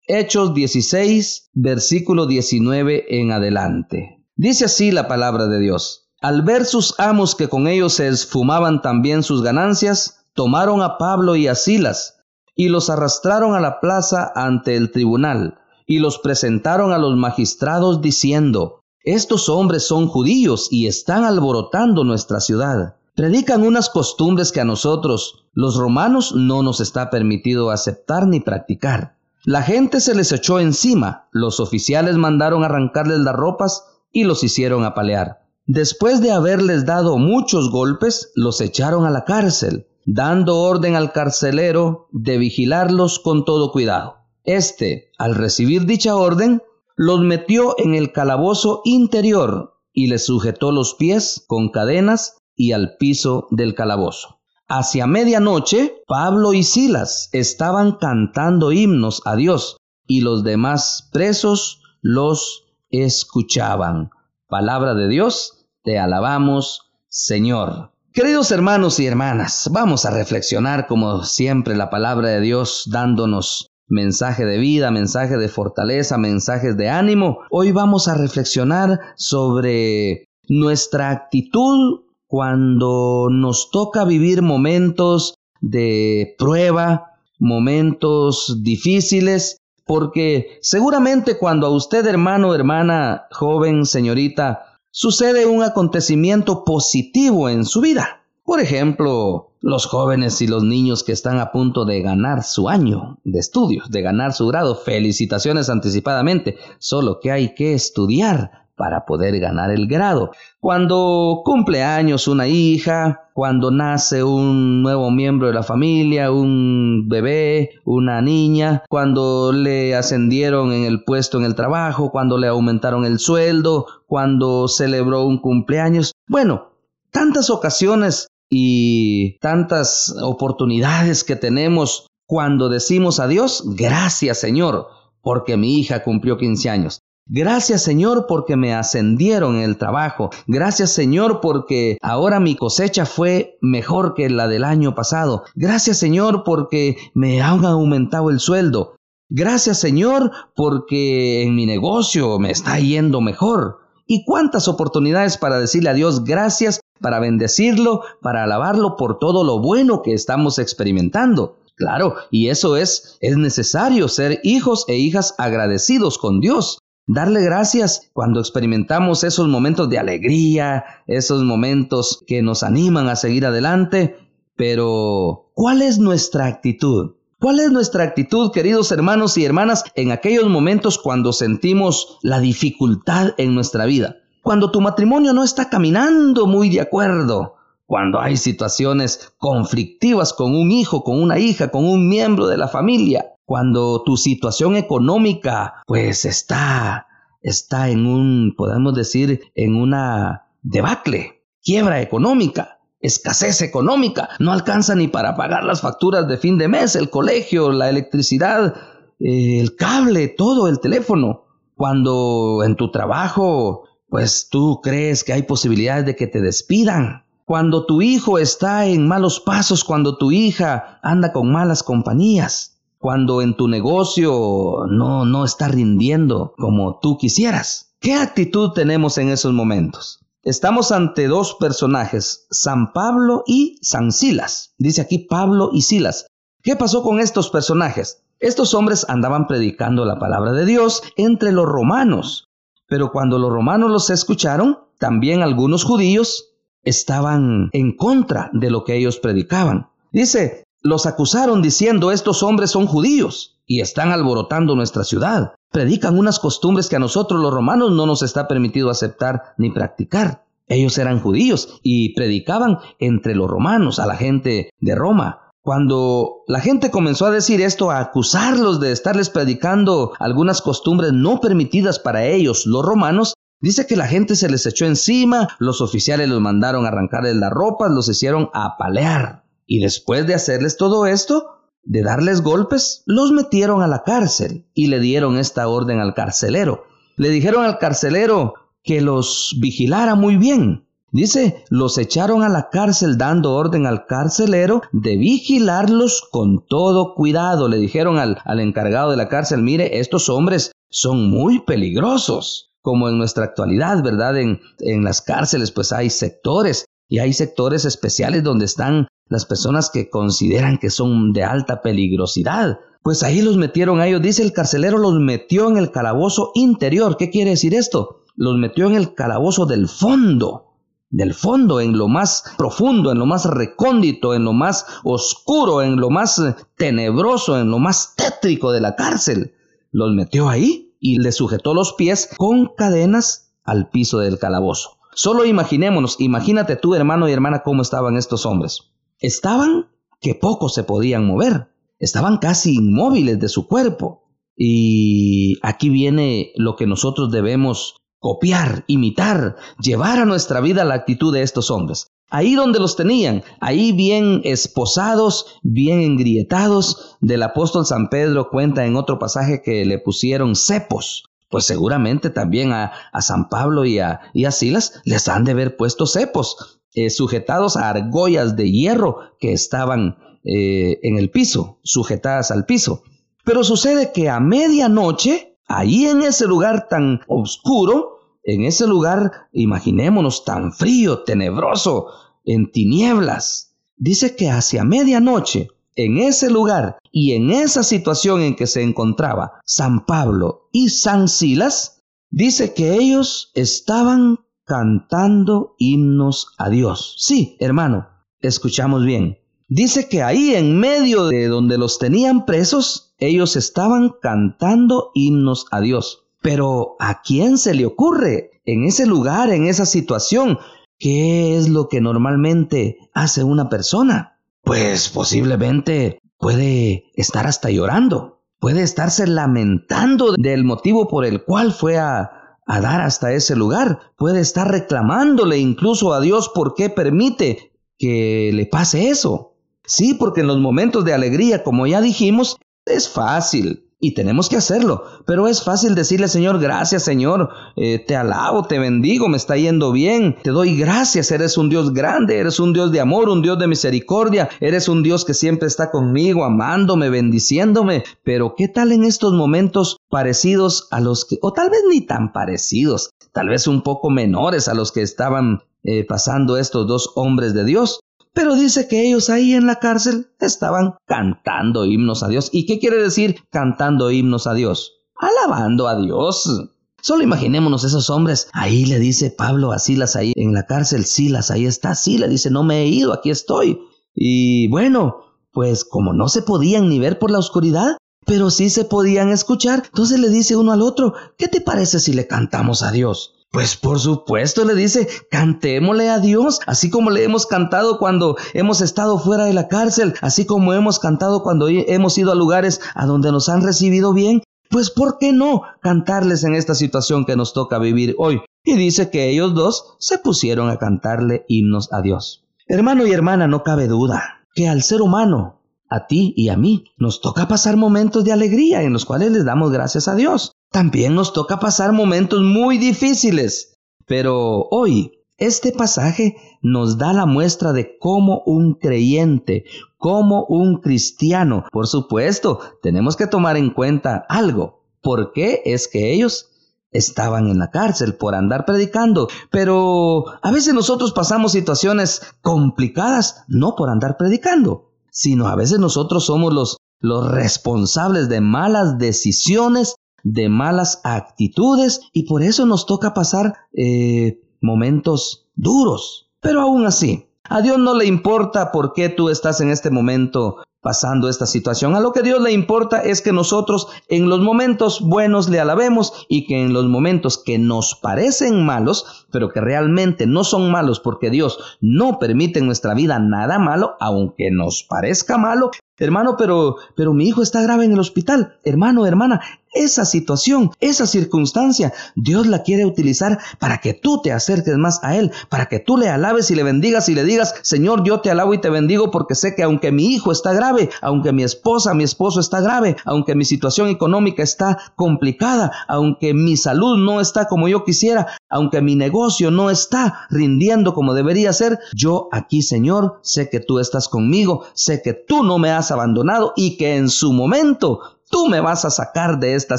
Hechos 0.06 0.54
16, 0.54 1.50
versículo 1.52 2.26
19 2.26 3.20
en 3.20 3.32
adelante. 3.32 4.24
Dice 4.36 4.66
así 4.66 4.92
la 4.92 5.08
palabra 5.08 5.48
de 5.48 5.58
Dios. 5.58 6.06
Al 6.20 6.42
ver 6.42 6.66
sus 6.66 6.94
amos 7.00 7.34
que 7.34 7.48
con 7.48 7.66
ellos 7.66 7.94
se 7.94 8.06
esfumaban 8.06 8.80
también 8.80 9.24
sus 9.24 9.42
ganancias, 9.42 10.24
tomaron 10.34 10.82
a 10.82 10.98
Pablo 10.98 11.34
y 11.34 11.48
a 11.48 11.56
Silas 11.56 12.14
y 12.56 12.68
los 12.68 12.90
arrastraron 12.90 13.54
a 13.54 13.60
la 13.60 13.80
plaza 13.80 14.30
ante 14.34 14.76
el 14.76 14.90
tribunal, 14.90 15.58
y 15.86 15.98
los 15.98 16.18
presentaron 16.18 16.92
a 16.92 16.98
los 16.98 17.16
magistrados 17.16 18.00
diciendo, 18.00 18.82
Estos 19.02 19.48
hombres 19.48 19.86
son 19.86 20.08
judíos 20.08 20.68
y 20.70 20.86
están 20.86 21.24
alborotando 21.24 22.04
nuestra 22.04 22.40
ciudad. 22.40 22.96
Predican 23.14 23.62
unas 23.62 23.90
costumbres 23.90 24.50
que 24.50 24.60
a 24.60 24.64
nosotros, 24.64 25.44
los 25.52 25.76
romanos, 25.76 26.34
no 26.34 26.62
nos 26.62 26.80
está 26.80 27.10
permitido 27.10 27.70
aceptar 27.70 28.26
ni 28.26 28.40
practicar. 28.40 29.16
La 29.44 29.62
gente 29.62 30.00
se 30.00 30.14
les 30.14 30.32
echó 30.32 30.58
encima, 30.58 31.28
los 31.30 31.60
oficiales 31.60 32.16
mandaron 32.16 32.64
arrancarles 32.64 33.18
las 33.20 33.34
ropas 33.34 33.84
y 34.10 34.24
los 34.24 34.42
hicieron 34.42 34.84
apalear. 34.84 35.42
Después 35.66 36.20
de 36.22 36.32
haberles 36.32 36.86
dado 36.86 37.18
muchos 37.18 37.70
golpes, 37.70 38.32
los 38.34 38.60
echaron 38.60 39.04
a 39.04 39.10
la 39.10 39.24
cárcel 39.24 39.86
dando 40.06 40.58
orden 40.58 40.96
al 40.96 41.12
carcelero 41.12 42.08
de 42.12 42.38
vigilarlos 42.38 43.18
con 43.18 43.44
todo 43.44 43.72
cuidado. 43.72 44.16
Este, 44.44 45.10
al 45.18 45.34
recibir 45.34 45.86
dicha 45.86 46.16
orden, 46.16 46.62
los 46.96 47.20
metió 47.20 47.74
en 47.78 47.94
el 47.94 48.12
calabozo 48.12 48.82
interior 48.84 49.74
y 49.92 50.08
les 50.08 50.26
sujetó 50.26 50.72
los 50.72 50.94
pies 50.94 51.44
con 51.46 51.70
cadenas 51.70 52.36
y 52.54 52.72
al 52.72 52.96
piso 52.98 53.48
del 53.50 53.74
calabozo. 53.74 54.40
Hacia 54.68 55.06
medianoche, 55.06 56.02
Pablo 56.06 56.52
y 56.52 56.62
Silas 56.62 57.28
estaban 57.32 57.92
cantando 57.92 58.72
himnos 58.72 59.22
a 59.24 59.36
Dios 59.36 59.76
y 60.06 60.20
los 60.20 60.44
demás 60.44 61.08
presos 61.12 61.80
los 62.00 62.64
escuchaban. 62.90 64.10
Palabra 64.48 64.94
de 64.94 65.08
Dios, 65.08 65.66
te 65.82 65.98
alabamos, 65.98 66.92
Señor. 67.08 67.93
Queridos 68.16 68.52
hermanos 68.52 69.00
y 69.00 69.06
hermanas, 69.06 69.68
vamos 69.72 70.04
a 70.04 70.12
reflexionar 70.12 70.86
como 70.86 71.24
siempre 71.24 71.74
la 71.74 71.90
palabra 71.90 72.28
de 72.28 72.40
Dios 72.40 72.84
dándonos 72.88 73.72
mensaje 73.88 74.44
de 74.44 74.58
vida, 74.58 74.92
mensaje 74.92 75.36
de 75.36 75.48
fortaleza, 75.48 76.16
mensajes 76.16 76.76
de 76.76 76.88
ánimo. 76.88 77.40
Hoy 77.50 77.72
vamos 77.72 78.06
a 78.06 78.14
reflexionar 78.14 79.00
sobre 79.16 80.28
nuestra 80.46 81.10
actitud 81.10 82.02
cuando 82.28 83.26
nos 83.32 83.72
toca 83.72 84.04
vivir 84.04 84.42
momentos 84.42 85.34
de 85.60 86.36
prueba, 86.38 87.16
momentos 87.40 88.60
difíciles, 88.62 89.58
porque 89.84 90.60
seguramente 90.62 91.36
cuando 91.36 91.66
a 91.66 91.70
usted 91.70 92.06
hermano, 92.06 92.54
hermana, 92.54 93.26
joven, 93.32 93.84
señorita, 93.84 94.73
sucede 94.96 95.44
un 95.46 95.64
acontecimiento 95.64 96.62
positivo 96.62 97.48
en 97.48 97.64
su 97.64 97.80
vida. 97.80 98.22
Por 98.44 98.60
ejemplo, 98.60 99.50
los 99.60 99.86
jóvenes 99.86 100.40
y 100.40 100.46
los 100.46 100.62
niños 100.62 101.02
que 101.02 101.10
están 101.10 101.40
a 101.40 101.50
punto 101.50 101.84
de 101.84 102.00
ganar 102.00 102.44
su 102.44 102.68
año 102.68 103.18
de 103.24 103.40
estudios, 103.40 103.90
de 103.90 104.02
ganar 104.02 104.34
su 104.34 104.46
grado. 104.46 104.76
Felicitaciones 104.76 105.68
anticipadamente. 105.68 106.58
Solo 106.78 107.18
que 107.18 107.32
hay 107.32 107.56
que 107.56 107.74
estudiar 107.74 108.63
para 108.76 109.04
poder 109.04 109.38
ganar 109.38 109.70
el 109.70 109.86
grado. 109.86 110.32
Cuando 110.60 111.42
cumple 111.44 111.82
años 111.82 112.28
una 112.28 112.46
hija, 112.46 113.28
cuando 113.32 113.70
nace 113.70 114.22
un 114.22 114.82
nuevo 114.82 115.10
miembro 115.10 115.48
de 115.48 115.54
la 115.54 115.62
familia, 115.62 116.30
un 116.32 117.08
bebé, 117.08 117.70
una 117.84 118.20
niña, 118.20 118.82
cuando 118.88 119.52
le 119.52 119.94
ascendieron 119.94 120.72
en 120.72 120.84
el 120.84 121.04
puesto 121.04 121.38
en 121.38 121.44
el 121.44 121.54
trabajo, 121.54 122.10
cuando 122.10 122.38
le 122.38 122.48
aumentaron 122.48 123.04
el 123.04 123.18
sueldo, 123.18 123.86
cuando 124.06 124.68
celebró 124.68 125.24
un 125.24 125.38
cumpleaños. 125.38 126.12
Bueno, 126.28 126.72
tantas 127.10 127.50
ocasiones 127.50 128.28
y 128.50 129.38
tantas 129.38 130.14
oportunidades 130.22 131.24
que 131.24 131.36
tenemos 131.36 132.06
cuando 132.26 132.68
decimos 132.68 133.20
a 133.20 133.26
Dios, 133.26 133.64
gracias 133.76 134.38
Señor 134.38 134.88
porque 135.24 135.56
mi 135.56 135.78
hija 135.78 136.04
cumplió 136.04 136.36
15 136.36 136.70
años. 136.70 137.00
Gracias 137.26 137.82
Señor 137.82 138.26
porque 138.28 138.54
me 138.54 138.74
ascendieron 138.74 139.56
en 139.56 139.62
el 139.62 139.78
trabajo. 139.78 140.30
Gracias 140.46 140.92
Señor 140.92 141.40
porque 141.40 141.96
ahora 142.02 142.38
mi 142.38 142.54
cosecha 142.54 143.06
fue 143.06 143.56
mejor 143.62 144.14
que 144.14 144.28
la 144.28 144.46
del 144.46 144.62
año 144.62 144.94
pasado. 144.94 145.44
Gracias 145.54 145.96
Señor 145.96 146.42
porque 146.44 146.96
me 147.14 147.40
han 147.40 147.64
aumentado 147.64 148.28
el 148.28 148.40
sueldo. 148.40 148.96
Gracias 149.30 149.78
Señor 149.78 150.32
porque 150.54 151.42
en 151.42 151.54
mi 151.54 151.64
negocio 151.64 152.38
me 152.38 152.50
está 152.50 152.78
yendo 152.78 153.22
mejor. 153.22 153.78
Y 154.06 154.26
cuántas 154.26 154.68
oportunidades 154.68 155.38
para 155.38 155.58
decirle 155.58 155.88
a 155.88 155.94
Dios 155.94 156.24
gracias, 156.24 156.80
para 157.00 157.20
bendecirlo, 157.20 158.02
para 158.20 158.44
alabarlo 158.44 158.96
por 158.96 159.18
todo 159.18 159.44
lo 159.44 159.60
bueno 159.60 160.02
que 160.02 160.12
estamos 160.12 160.58
experimentando. 160.58 161.56
Claro, 161.76 162.14
y 162.30 162.48
eso 162.48 162.76
es, 162.76 163.16
es 163.20 163.36
necesario 163.36 164.08
ser 164.08 164.40
hijos 164.44 164.84
e 164.88 164.96
hijas 164.96 165.34
agradecidos 165.38 166.18
con 166.18 166.40
Dios. 166.40 166.78
Darle 167.06 167.42
gracias 167.42 168.10
cuando 168.14 168.40
experimentamos 168.40 169.24
esos 169.24 169.46
momentos 169.46 169.90
de 169.90 169.98
alegría, 169.98 170.84
esos 171.06 171.42
momentos 171.42 172.24
que 172.26 172.40
nos 172.40 172.62
animan 172.62 173.08
a 173.08 173.16
seguir 173.16 173.44
adelante. 173.44 174.16
Pero, 174.56 175.50
¿cuál 175.52 175.82
es 175.82 175.98
nuestra 175.98 176.46
actitud? 176.46 177.16
¿Cuál 177.38 177.60
es 177.60 177.70
nuestra 177.70 178.04
actitud, 178.04 178.52
queridos 178.52 178.90
hermanos 178.90 179.36
y 179.36 179.44
hermanas, 179.44 179.84
en 179.96 180.12
aquellos 180.12 180.48
momentos 180.48 180.96
cuando 180.98 181.34
sentimos 181.34 182.18
la 182.22 182.40
dificultad 182.40 183.34
en 183.36 183.54
nuestra 183.54 183.84
vida? 183.84 184.16
Cuando 184.42 184.70
tu 184.70 184.80
matrimonio 184.80 185.34
no 185.34 185.44
está 185.44 185.68
caminando 185.68 186.46
muy 186.46 186.70
de 186.70 186.80
acuerdo, 186.80 187.56
cuando 187.84 188.18
hay 188.18 188.38
situaciones 188.38 189.34
conflictivas 189.36 190.32
con 190.32 190.56
un 190.56 190.70
hijo, 190.70 191.04
con 191.04 191.22
una 191.22 191.38
hija, 191.38 191.68
con 191.68 191.84
un 191.84 192.08
miembro 192.08 192.46
de 192.46 192.56
la 192.56 192.68
familia, 192.68 193.33
cuando 193.44 194.02
tu 194.02 194.16
situación 194.16 194.76
económica 194.76 195.82
pues 195.86 196.24
está 196.24 197.06
está 197.42 197.90
en 197.90 198.06
un 198.06 198.54
podemos 198.56 198.94
decir 198.94 199.52
en 199.54 199.76
una 199.76 200.46
debacle, 200.62 201.42
quiebra 201.62 202.00
económica, 202.00 202.80
escasez 203.00 203.60
económica, 203.60 204.30
no 204.38 204.50
alcanza 204.50 204.94
ni 204.94 205.08
para 205.08 205.36
pagar 205.36 205.62
las 205.64 205.82
facturas 205.82 206.26
de 206.26 206.38
fin 206.38 206.56
de 206.56 206.68
mes, 206.68 206.96
el 206.96 207.10
colegio, 207.10 207.70
la 207.70 207.90
electricidad, 207.90 208.74
eh, 209.20 209.60
el 209.60 209.76
cable, 209.76 210.28
todo, 210.28 210.68
el 210.68 210.80
teléfono. 210.80 211.44
Cuando 211.76 212.62
en 212.64 212.76
tu 212.76 212.90
trabajo, 212.90 213.84
pues 214.08 214.48
tú 214.48 214.80
crees 214.82 215.22
que 215.22 215.32
hay 215.32 215.42
posibilidades 215.42 216.06
de 216.06 216.16
que 216.16 216.26
te 216.26 216.40
despidan. 216.40 217.24
Cuando 217.44 217.84
tu 217.84 218.00
hijo 218.00 218.38
está 218.38 218.86
en 218.86 219.06
malos 219.06 219.40
pasos, 219.40 219.84
cuando 219.84 220.16
tu 220.16 220.32
hija 220.32 220.98
anda 221.02 221.32
con 221.32 221.52
malas 221.52 221.82
compañías. 221.82 222.73
Cuando 223.04 223.42
en 223.42 223.54
tu 223.54 223.68
negocio 223.68 224.86
no, 224.88 225.26
no 225.26 225.44
está 225.44 225.68
rindiendo 225.68 226.54
como 226.56 227.00
tú 227.00 227.18
quisieras. 227.18 227.94
¿Qué 228.00 228.14
actitud 228.14 228.70
tenemos 228.70 229.18
en 229.18 229.28
esos 229.28 229.52
momentos? 229.52 230.20
Estamos 230.42 230.90
ante 230.90 231.28
dos 231.28 231.54
personajes, 231.60 232.46
San 232.50 232.94
Pablo 232.94 233.44
y 233.46 233.76
San 233.82 234.10
Silas. 234.10 234.72
Dice 234.78 235.02
aquí 235.02 235.18
Pablo 235.18 235.68
y 235.70 235.82
Silas. 235.82 236.28
¿Qué 236.62 236.76
pasó 236.76 237.02
con 237.02 237.20
estos 237.20 237.50
personajes? 237.50 238.22
Estos 238.40 238.72
hombres 238.72 239.04
andaban 239.06 239.48
predicando 239.48 240.06
la 240.06 240.18
palabra 240.18 240.52
de 240.52 240.64
Dios 240.64 241.02
entre 241.18 241.52
los 241.52 241.66
romanos, 241.66 242.48
pero 242.86 243.12
cuando 243.12 243.38
los 243.38 243.52
romanos 243.52 243.90
los 243.90 244.08
escucharon, 244.08 244.78
también 244.98 245.42
algunos 245.42 245.84
judíos 245.84 246.54
estaban 246.84 247.68
en 247.74 247.94
contra 247.98 248.48
de 248.54 248.70
lo 248.70 248.82
que 248.82 248.96
ellos 248.96 249.18
predicaban. 249.18 249.90
Dice, 250.10 250.64
los 250.84 251.06
acusaron 251.06 251.62
diciendo, 251.62 252.12
estos 252.12 252.44
hombres 252.44 252.70
son 252.70 252.86
judíos 252.86 253.58
y 253.66 253.80
están 253.80 254.12
alborotando 254.12 254.76
nuestra 254.76 255.02
ciudad 255.02 255.54
predican 255.74 256.16
unas 256.16 256.38
costumbres 256.38 256.88
que 256.88 256.94
a 256.94 257.00
nosotros 257.00 257.40
los 257.40 257.52
romanos 257.52 257.90
no 257.90 258.06
nos 258.06 258.22
está 258.22 258.46
permitido 258.46 258.90
aceptar 258.90 259.54
ni 259.58 259.70
practicar. 259.70 260.44
Ellos 260.68 260.96
eran 260.98 261.18
judíos 261.18 261.80
y 261.82 262.14
predicaban 262.14 262.78
entre 263.00 263.34
los 263.34 263.50
romanos 263.50 263.98
a 263.98 264.06
la 264.06 264.14
gente 264.14 264.70
de 264.78 264.94
Roma. 264.94 265.50
Cuando 265.62 266.44
la 266.46 266.60
gente 266.60 266.92
comenzó 266.92 267.26
a 267.26 267.32
decir 267.32 267.60
esto, 267.60 267.90
a 267.90 267.98
acusarlos 267.98 268.78
de 268.78 268.92
estarles 268.92 269.30
predicando 269.30 270.12
algunas 270.20 270.62
costumbres 270.62 271.12
no 271.12 271.40
permitidas 271.40 271.98
para 271.98 272.24
ellos, 272.24 272.66
los 272.66 272.84
romanos, 272.84 273.34
dice 273.60 273.88
que 273.88 273.96
la 273.96 274.06
gente 274.06 274.36
se 274.36 274.48
les 274.48 274.64
echó 274.66 274.86
encima, 274.86 275.48
los 275.58 275.80
oficiales 275.80 276.28
los 276.28 276.40
mandaron 276.40 276.84
a 276.84 276.88
arrancarles 276.88 277.34
las 277.34 277.50
ropas, 277.50 277.90
los 277.90 278.08
hicieron 278.08 278.48
apalear. 278.54 279.43
Y 279.66 279.80
después 279.80 280.26
de 280.26 280.34
hacerles 280.34 280.76
todo 280.76 281.06
esto, 281.06 281.54
de 281.82 282.02
darles 282.02 282.42
golpes, 282.42 283.02
los 283.06 283.32
metieron 283.32 283.82
a 283.82 283.86
la 283.86 284.02
cárcel 284.02 284.66
y 284.74 284.88
le 284.88 285.00
dieron 285.00 285.38
esta 285.38 285.68
orden 285.68 286.00
al 286.00 286.14
carcelero. 286.14 286.84
Le 287.16 287.28
dijeron 287.28 287.64
al 287.64 287.78
carcelero 287.78 288.54
que 288.82 289.00
los 289.00 289.56
vigilara 289.60 290.14
muy 290.14 290.36
bien. 290.36 290.86
Dice, 291.10 291.64
los 291.70 291.96
echaron 291.96 292.42
a 292.42 292.48
la 292.48 292.70
cárcel 292.70 293.16
dando 293.16 293.52
orden 293.52 293.86
al 293.86 294.06
carcelero 294.06 294.82
de 294.90 295.16
vigilarlos 295.16 296.22
con 296.30 296.66
todo 296.66 297.14
cuidado. 297.14 297.68
Le 297.68 297.76
dijeron 297.76 298.18
al, 298.18 298.38
al 298.44 298.58
encargado 298.58 299.12
de 299.12 299.16
la 299.16 299.28
cárcel, 299.28 299.62
mire, 299.62 300.00
estos 300.00 300.28
hombres 300.28 300.72
son 300.90 301.30
muy 301.30 301.60
peligrosos 301.60 302.72
como 302.82 303.08
en 303.08 303.16
nuestra 303.16 303.44
actualidad, 303.44 304.02
¿verdad? 304.02 304.36
En, 304.38 304.60
en, 304.80 305.04
las 305.04 305.22
cárceles 305.22 305.70
pues 305.70 305.92
hay 305.92 306.10
sectores 306.10 306.84
y 307.08 307.18
hay 307.18 307.32
sectores 307.32 307.84
especiales 307.84 308.42
donde 308.42 308.66
están 308.66 309.06
las 309.28 309.46
personas 309.46 309.90
que 309.90 310.10
consideran 310.10 310.78
que 310.78 310.90
son 310.90 311.32
de 311.32 311.44
alta 311.44 311.82
peligrosidad. 311.82 312.78
Pues 313.02 313.22
ahí 313.22 313.42
los 313.42 313.56
metieron 313.56 314.00
a 314.00 314.06
ellos. 314.06 314.22
Dice 314.22 314.42
el 314.42 314.52
carcelero 314.52 314.98
los 314.98 315.14
metió 315.20 315.68
en 315.68 315.76
el 315.76 315.90
calabozo 315.90 316.52
interior. 316.54 317.16
¿Qué 317.16 317.30
quiere 317.30 317.50
decir 317.50 317.74
esto? 317.74 318.24
Los 318.36 318.56
metió 318.56 318.86
en 318.86 318.94
el 318.94 319.14
calabozo 319.14 319.66
del 319.66 319.88
fondo. 319.88 320.70
Del 321.10 321.34
fondo, 321.34 321.80
en 321.80 321.96
lo 321.96 322.08
más 322.08 322.42
profundo, 322.58 323.12
en 323.12 323.18
lo 323.18 323.26
más 323.26 323.44
recóndito, 323.44 324.34
en 324.34 324.44
lo 324.44 324.52
más 324.52 324.84
oscuro, 325.04 325.80
en 325.82 325.96
lo 325.96 326.10
más 326.10 326.42
tenebroso, 326.76 327.58
en 327.60 327.70
lo 327.70 327.78
más 327.78 328.14
tétrico 328.16 328.72
de 328.72 328.80
la 328.80 328.96
cárcel. 328.96 329.54
Los 329.92 330.12
metió 330.12 330.48
ahí 330.48 330.96
y 330.98 331.18
le 331.18 331.30
sujetó 331.30 331.72
los 331.72 331.92
pies 331.92 332.30
con 332.36 332.74
cadenas 332.74 333.52
al 333.62 333.90
piso 333.90 334.18
del 334.18 334.38
calabozo. 334.38 334.98
Solo 335.14 335.44
imaginémonos, 335.44 336.16
imagínate 336.18 336.74
tú 336.74 336.94
hermano 336.94 337.28
y 337.28 337.32
hermana 337.32 337.62
cómo 337.62 337.82
estaban 337.82 338.16
estos 338.16 338.46
hombres. 338.46 338.93
Estaban 339.18 339.90
que 340.20 340.34
poco 340.34 340.68
se 340.68 340.84
podían 340.84 341.26
mover, 341.26 341.68
estaban 341.98 342.38
casi 342.38 342.76
inmóviles 342.76 343.38
de 343.38 343.48
su 343.48 343.66
cuerpo. 343.66 344.22
Y 344.56 345.58
aquí 345.62 345.90
viene 345.90 346.52
lo 346.56 346.76
que 346.76 346.86
nosotros 346.86 347.30
debemos 347.30 347.96
copiar, 348.20 348.84
imitar, 348.86 349.56
llevar 349.80 350.18
a 350.18 350.24
nuestra 350.24 350.60
vida 350.60 350.84
la 350.84 350.94
actitud 350.94 351.32
de 351.32 351.42
estos 351.42 351.70
hombres. 351.70 352.14
Ahí 352.30 352.54
donde 352.54 352.80
los 352.80 352.96
tenían, 352.96 353.42
ahí 353.60 353.92
bien 353.92 354.40
esposados, 354.44 355.58
bien 355.62 356.00
engrietados, 356.00 357.16
del 357.20 357.42
apóstol 357.42 357.84
San 357.84 358.08
Pedro 358.08 358.48
cuenta 358.48 358.86
en 358.86 358.96
otro 358.96 359.18
pasaje 359.18 359.60
que 359.62 359.84
le 359.84 359.98
pusieron 359.98 360.56
cepos. 360.56 361.24
Pues 361.50 361.66
seguramente 361.66 362.30
también 362.30 362.72
a, 362.72 362.92
San 363.20 363.48
Pablo 363.48 363.84
y 363.84 363.98
a, 363.98 364.20
y 364.32 364.46
a 364.46 364.50
Silas 364.50 365.00
les 365.04 365.28
han 365.28 365.44
de 365.44 365.52
haber 365.52 365.76
puesto 365.76 366.06
cepos. 366.06 366.80
Eh, 366.96 367.10
sujetados 367.10 367.76
a 367.76 367.90
argollas 367.90 368.54
de 368.54 368.70
hierro 368.70 369.18
que 369.40 369.52
estaban 369.52 370.16
eh, 370.44 371.00
en 371.02 371.18
el 371.18 371.28
piso, 371.28 371.80
sujetadas 371.82 372.52
al 372.52 372.66
piso. 372.66 373.02
Pero 373.44 373.64
sucede 373.64 374.12
que 374.12 374.28
a 374.28 374.38
medianoche, 374.38 375.58
ahí 375.66 376.06
en 376.06 376.22
ese 376.22 376.46
lugar 376.46 376.86
tan 376.88 377.22
oscuro, 377.26 378.38
en 378.44 378.62
ese 378.64 378.86
lugar, 378.86 379.48
imaginémonos, 379.52 380.44
tan 380.44 380.72
frío, 380.72 381.24
tenebroso, 381.24 382.06
en 382.44 382.70
tinieblas, 382.70 383.74
dice 383.96 384.36
que 384.36 384.50
hacia 384.50 384.84
medianoche, 384.84 385.70
en 385.96 386.18
ese 386.18 386.48
lugar 386.48 386.98
y 387.10 387.32
en 387.32 387.50
esa 387.50 387.82
situación 387.82 388.40
en 388.42 388.54
que 388.54 388.68
se 388.68 388.82
encontraba 388.82 389.60
San 389.64 390.06
Pablo 390.06 390.68
y 390.72 390.90
San 390.90 391.26
Silas, 391.26 392.02
dice 392.30 392.72
que 392.72 392.94
ellos 392.94 393.50
estaban 393.54 394.38
cantando 394.64 395.74
himnos 395.78 396.54
a 396.58 396.70
Dios. 396.70 397.14
Sí, 397.18 397.56
hermano, 397.60 398.08
escuchamos 398.40 399.04
bien. 399.04 399.38
Dice 399.68 400.08
que 400.08 400.22
ahí 400.22 400.54
en 400.54 400.78
medio 400.78 401.26
de 401.26 401.48
donde 401.48 401.78
los 401.78 401.98
tenían 401.98 402.44
presos, 402.44 403.14
ellos 403.18 403.56
estaban 403.56 404.14
cantando 404.20 405.10
himnos 405.14 405.66
a 405.70 405.80
Dios. 405.80 406.26
Pero 406.42 406.96
¿a 407.00 407.22
quién 407.22 407.56
se 407.56 407.74
le 407.74 407.86
ocurre 407.86 408.60
en 408.66 408.84
ese 408.84 409.06
lugar, 409.06 409.50
en 409.50 409.66
esa 409.66 409.86
situación? 409.86 410.58
¿Qué 410.98 411.56
es 411.56 411.68
lo 411.68 411.88
que 411.88 412.00
normalmente 412.00 412.98
hace 413.14 413.42
una 413.42 413.68
persona? 413.68 414.38
Pues 414.62 415.08
posiblemente 415.08 416.18
puede 416.38 417.10
estar 417.14 417.46
hasta 417.46 417.70
llorando, 417.70 418.42
puede 418.60 418.82
estarse 418.82 419.26
lamentando 419.26 420.34
del 420.38 420.64
motivo 420.64 421.08
por 421.08 421.24
el 421.24 421.42
cual 421.42 421.72
fue 421.72 421.98
a, 421.98 422.43
a 422.66 422.80
dar 422.80 423.00
hasta 423.00 423.32
ese 423.32 423.56
lugar. 423.56 424.12
Puede 424.16 424.40
estar 424.40 424.70
reclamándole 424.70 425.58
incluso 425.58 426.12
a 426.12 426.20
Dios 426.20 426.50
por 426.54 426.74
qué 426.74 426.90
permite 426.90 427.72
que 427.98 428.50
le 428.52 428.66
pase 428.66 429.08
eso. 429.08 429.54
Sí, 429.84 430.14
porque 430.14 430.40
en 430.40 430.46
los 430.46 430.58
momentos 430.58 431.04
de 431.04 431.12
alegría, 431.12 431.62
como 431.62 431.86
ya 431.86 432.00
dijimos, 432.00 432.56
es 432.86 433.08
fácil. 433.08 433.83
Y 434.00 434.14
tenemos 434.14 434.48
que 434.48 434.56
hacerlo, 434.56 435.04
pero 435.26 435.48
es 435.48 435.62
fácil 435.62 435.94
decirle, 435.94 436.28
Señor, 436.28 436.60
gracias, 436.60 437.04
Señor, 437.04 437.48
eh, 437.76 437.98
te 437.98 438.16
alabo, 438.16 438.64
te 438.64 438.78
bendigo, 438.78 439.28
me 439.28 439.36
está 439.36 439.56
yendo 439.56 439.92
bien, 439.92 440.36
te 440.42 440.50
doy 440.50 440.76
gracias, 440.76 441.30
eres 441.30 441.56
un 441.56 441.68
Dios 441.68 441.92
grande, 441.92 442.38
eres 442.38 442.60
un 442.60 442.72
Dios 442.72 442.92
de 442.92 443.00
amor, 443.00 443.28
un 443.28 443.42
Dios 443.42 443.58
de 443.58 443.66
misericordia, 443.66 444.48
eres 444.60 444.88
un 444.88 445.02
Dios 445.02 445.24
que 445.24 445.34
siempre 445.34 445.68
está 445.68 445.90
conmigo, 445.90 446.44
amándome, 446.44 447.10
bendiciéndome, 447.10 448.04
pero 448.22 448.54
¿qué 448.56 448.68
tal 448.68 448.92
en 448.92 449.04
estos 449.04 449.32
momentos 449.32 449.96
parecidos 450.10 450.88
a 450.90 451.00
los 451.00 451.24
que, 451.24 451.38
o 451.42 451.52
tal 451.52 451.70
vez 451.70 451.80
ni 451.88 452.00
tan 452.02 452.32
parecidos, 452.32 453.10
tal 453.32 453.48
vez 453.48 453.66
un 453.66 453.82
poco 453.82 454.10
menores 454.10 454.68
a 454.68 454.74
los 454.74 454.92
que 454.92 455.02
estaban 455.02 455.62
eh, 455.82 456.04
pasando 456.06 456.56
estos 456.56 456.86
dos 456.86 457.12
hombres 457.14 457.54
de 457.54 457.64
Dios? 457.64 458.00
Pero 458.34 458.56
dice 458.56 458.88
que 458.88 459.06
ellos 459.06 459.30
ahí 459.30 459.54
en 459.54 459.66
la 459.66 459.76
cárcel 459.76 460.26
estaban 460.40 460.96
cantando 461.06 461.86
himnos 461.86 462.22
a 462.22 462.28
Dios. 462.28 462.50
¿Y 462.52 462.66
qué 462.66 462.78
quiere 462.78 463.00
decir 463.00 463.36
cantando 463.50 464.10
himnos 464.10 464.46
a 464.46 464.54
Dios? 464.54 464.92
Alabando 465.16 465.88
a 465.88 465.96
Dios. 465.96 466.68
Solo 467.00 467.22
imaginémonos 467.22 467.84
esos 467.84 468.10
hombres. 468.10 468.48
Ahí 468.52 468.86
le 468.86 468.98
dice 468.98 469.30
Pablo 469.30 469.72
a 469.72 469.78
Silas 469.78 470.16
ahí 470.16 470.32
en 470.36 470.52
la 470.52 470.66
cárcel. 470.66 471.04
Silas, 471.04 471.50
ahí 471.50 471.64
está. 471.64 471.94
Silas 471.94 472.28
dice, 472.28 472.50
no 472.50 472.64
me 472.64 472.82
he 472.82 472.88
ido, 472.88 473.12
aquí 473.12 473.30
estoy. 473.30 473.78
Y 474.14 474.68
bueno, 474.68 475.16
pues 475.52 475.84
como 475.84 476.12
no 476.12 476.28
se 476.28 476.42
podían 476.42 476.88
ni 476.88 476.98
ver 476.98 477.18
por 477.18 477.30
la 477.30 477.38
oscuridad, 477.38 477.96
pero 478.26 478.50
sí 478.50 478.70
se 478.70 478.84
podían 478.84 479.30
escuchar, 479.30 479.82
entonces 479.86 480.18
le 480.18 480.28
dice 480.28 480.56
uno 480.56 480.72
al 480.72 480.82
otro, 480.82 481.14
¿qué 481.38 481.48
te 481.48 481.60
parece 481.60 482.00
si 482.00 482.12
le 482.12 482.26
cantamos 482.26 482.82
a 482.82 482.90
Dios? 482.90 483.34
Pues 483.54 483.76
por 483.76 484.00
supuesto 484.00 484.64
le 484.64 484.74
dice, 484.74 485.06
cantémosle 485.30 486.10
a 486.10 486.18
Dios, 486.18 486.58
así 486.66 486.90
como 486.90 487.10
le 487.10 487.22
hemos 487.22 487.46
cantado 487.46 488.00
cuando 488.00 488.34
hemos 488.52 488.80
estado 488.80 489.16
fuera 489.16 489.44
de 489.44 489.52
la 489.52 489.68
cárcel, 489.68 490.14
así 490.22 490.44
como 490.44 490.74
hemos 490.74 490.98
cantado 490.98 491.44
cuando 491.44 491.68
hemos 491.68 492.18
ido 492.18 492.32
a 492.32 492.34
lugares 492.34 492.80
a 492.96 493.06
donde 493.06 493.30
nos 493.30 493.48
han 493.48 493.62
recibido 493.62 494.12
bien. 494.12 494.42
Pues 494.70 494.90
¿por 494.90 495.18
qué 495.18 495.32
no 495.32 495.62
cantarles 495.80 496.42
en 496.42 496.56
esta 496.56 496.74
situación 496.74 497.24
que 497.24 497.36
nos 497.36 497.52
toca 497.52 497.78
vivir 497.78 498.16
hoy? 498.18 498.42
Y 498.64 498.74
dice 498.74 499.08
que 499.08 499.30
ellos 499.30 499.54
dos 499.54 499.94
se 500.00 500.18
pusieron 500.18 500.68
a 500.68 500.78
cantarle 500.78 501.44
himnos 501.46 501.92
a 501.92 502.02
Dios. 502.02 502.42
Hermano 502.66 503.06
y 503.06 503.12
hermana, 503.12 503.46
no 503.46 503.62
cabe 503.62 503.86
duda 503.86 504.40
que 504.56 504.68
al 504.68 504.82
ser 504.82 505.00
humano, 505.00 505.60
a 505.88 506.08
ti 506.08 506.34
y 506.36 506.48
a 506.48 506.56
mí, 506.56 506.86
nos 506.96 507.20
toca 507.20 507.46
pasar 507.46 507.76
momentos 507.76 508.24
de 508.24 508.32
alegría 508.32 508.82
en 508.82 508.92
los 508.92 509.04
cuales 509.04 509.30
les 509.30 509.44
damos 509.44 509.70
gracias 509.70 510.08
a 510.08 510.16
Dios. 510.16 510.56
También 510.74 511.14
nos 511.14 511.32
toca 511.32 511.60
pasar 511.60 511.92
momentos 511.92 512.42
muy 512.42 512.78
difíciles, 512.78 513.78
pero 514.06 514.66
hoy 514.72 515.20
este 515.38 515.70
pasaje 515.70 516.36
nos 516.62 516.98
da 516.98 517.12
la 517.12 517.26
muestra 517.26 517.72
de 517.72 517.96
cómo 517.96 518.42
un 518.44 518.74
creyente, 518.74 519.66
como 519.98 520.46
un 520.46 520.80
cristiano, 520.80 521.64
por 521.70 521.86
supuesto, 521.86 522.58
tenemos 522.82 523.14
que 523.14 523.28
tomar 523.28 523.56
en 523.56 523.70
cuenta 523.70 524.26
algo. 524.28 524.82
¿Por 525.00 525.32
qué 525.32 525.62
es 525.64 525.86
que 525.86 526.12
ellos 526.12 526.50
estaban 526.90 527.46
en 527.46 527.60
la 527.60 527.70
cárcel 527.70 528.16
por 528.16 528.34
andar 528.34 528.64
predicando? 528.64 529.28
Pero 529.52 530.24
a 530.42 530.50
veces 530.50 530.74
nosotros 530.74 531.12
pasamos 531.12 531.52
situaciones 531.52 532.20
complicadas 532.42 533.44
no 533.46 533.76
por 533.76 533.90
andar 533.90 534.16
predicando, 534.16 534.90
sino 535.12 535.46
a 535.46 535.54
veces 535.54 535.78
nosotros 535.78 536.26
somos 536.26 536.52
los, 536.52 536.78
los 536.98 537.30
responsables 537.30 538.28
de 538.28 538.40
malas 538.40 538.98
decisiones 538.98 539.94
de 540.24 540.48
malas 540.48 541.00
actitudes 541.04 542.00
y 542.12 542.24
por 542.24 542.42
eso 542.42 542.66
nos 542.66 542.86
toca 542.86 543.14
pasar 543.14 543.54
eh, 543.72 544.40
momentos 544.60 545.46
duros. 545.54 546.30
Pero 546.40 546.60
aún 546.60 546.86
así, 546.86 547.28
a 547.44 547.60
Dios 547.60 547.78
no 547.78 547.94
le 547.94 548.06
importa 548.06 548.72
por 548.72 548.92
qué 548.94 549.10
tú 549.10 549.28
estás 549.28 549.60
en 549.60 549.70
este 549.70 549.90
momento 549.90 550.56
pasando 550.84 551.30
esta 551.30 551.46
situación. 551.46 551.94
A 551.94 552.00
lo 552.00 552.12
que 552.12 552.22
Dios 552.22 552.40
le 552.42 552.52
importa 552.52 553.00
es 553.00 553.22
que 553.22 553.32
nosotros 553.32 553.88
en 554.08 554.28
los 554.28 554.40
momentos 554.40 555.00
buenos 555.00 555.48
le 555.48 555.58
alabemos 555.58 556.26
y 556.28 556.46
que 556.46 556.62
en 556.62 556.74
los 556.74 556.86
momentos 556.86 557.42
que 557.42 557.58
nos 557.58 557.94
parecen 557.94 558.64
malos, 558.66 559.26
pero 559.32 559.48
que 559.48 559.62
realmente 559.62 560.26
no 560.26 560.44
son 560.44 560.70
malos 560.70 561.00
porque 561.00 561.30
Dios 561.30 561.78
no 561.80 562.18
permite 562.18 562.58
en 562.58 562.66
nuestra 562.66 562.92
vida 562.92 563.18
nada 563.18 563.58
malo, 563.58 563.96
aunque 563.98 564.50
nos 564.50 564.82
parezca 564.82 565.38
malo, 565.38 565.70
Hermano, 565.96 566.34
pero, 566.36 566.74
pero 566.96 567.12
mi 567.12 567.28
hijo 567.28 567.40
está 567.40 567.62
grave 567.62 567.84
en 567.84 567.92
el 567.92 568.00
hospital. 568.00 568.58
Hermano, 568.64 569.06
hermana, 569.06 569.40
esa 569.74 570.04
situación, 570.04 570.70
esa 570.80 571.06
circunstancia, 571.06 571.92
Dios 572.14 572.46
la 572.46 572.62
quiere 572.62 572.86
utilizar 572.86 573.38
para 573.58 573.78
que 573.78 573.94
tú 573.94 574.20
te 574.22 574.32
acerques 574.32 574.76
más 574.76 575.00
a 575.02 575.16
Él, 575.16 575.32
para 575.48 575.66
que 575.66 575.80
tú 575.80 575.96
le 575.96 576.08
alabes 576.08 576.50
y 576.50 576.54
le 576.54 576.62
bendigas 576.62 577.08
y 577.08 577.14
le 577.14 577.24
digas, 577.24 577.54
Señor, 577.62 578.04
yo 578.04 578.20
te 578.20 578.30
alabo 578.30 578.54
y 578.54 578.60
te 578.60 578.70
bendigo 578.70 579.10
porque 579.10 579.34
sé 579.34 579.54
que 579.54 579.62
aunque 579.62 579.92
mi 579.92 580.06
hijo 580.06 580.32
está 580.32 580.52
grave, 580.52 580.90
aunque 581.02 581.32
mi 581.32 581.42
esposa, 581.42 581.94
mi 581.94 582.04
esposo 582.04 582.40
está 582.40 582.60
grave, 582.60 582.96
aunque 583.04 583.34
mi 583.34 583.44
situación 583.44 583.88
económica 583.88 584.42
está 584.42 584.78
complicada, 584.96 585.72
aunque 585.88 586.34
mi 586.34 586.56
salud 586.56 586.96
no 586.98 587.20
está 587.20 587.46
como 587.46 587.68
yo 587.68 587.84
quisiera, 587.84 588.26
aunque 588.48 588.80
mi 588.80 588.94
negocio 588.94 589.50
no 589.50 589.70
está 589.70 590.26
rindiendo 590.30 590.94
como 590.94 591.14
debería 591.14 591.52
ser, 591.52 591.78
yo 591.94 592.28
aquí, 592.32 592.62
Señor, 592.62 593.18
sé 593.22 593.50
que 593.50 593.60
tú 593.60 593.78
estás 593.78 594.08
conmigo, 594.08 594.64
sé 594.74 595.02
que 595.02 595.12
tú 595.12 595.42
no 595.42 595.58
me 595.58 595.70
has 595.70 595.90
abandonado 595.90 596.52
y 596.56 596.76
que 596.76 596.96
en 596.96 597.08
su 597.08 597.32
momento 597.32 598.00
tú 598.34 598.48
me 598.48 598.60
vas 598.60 598.84
a 598.84 598.90
sacar 598.90 599.38
de 599.38 599.54
esta 599.54 599.78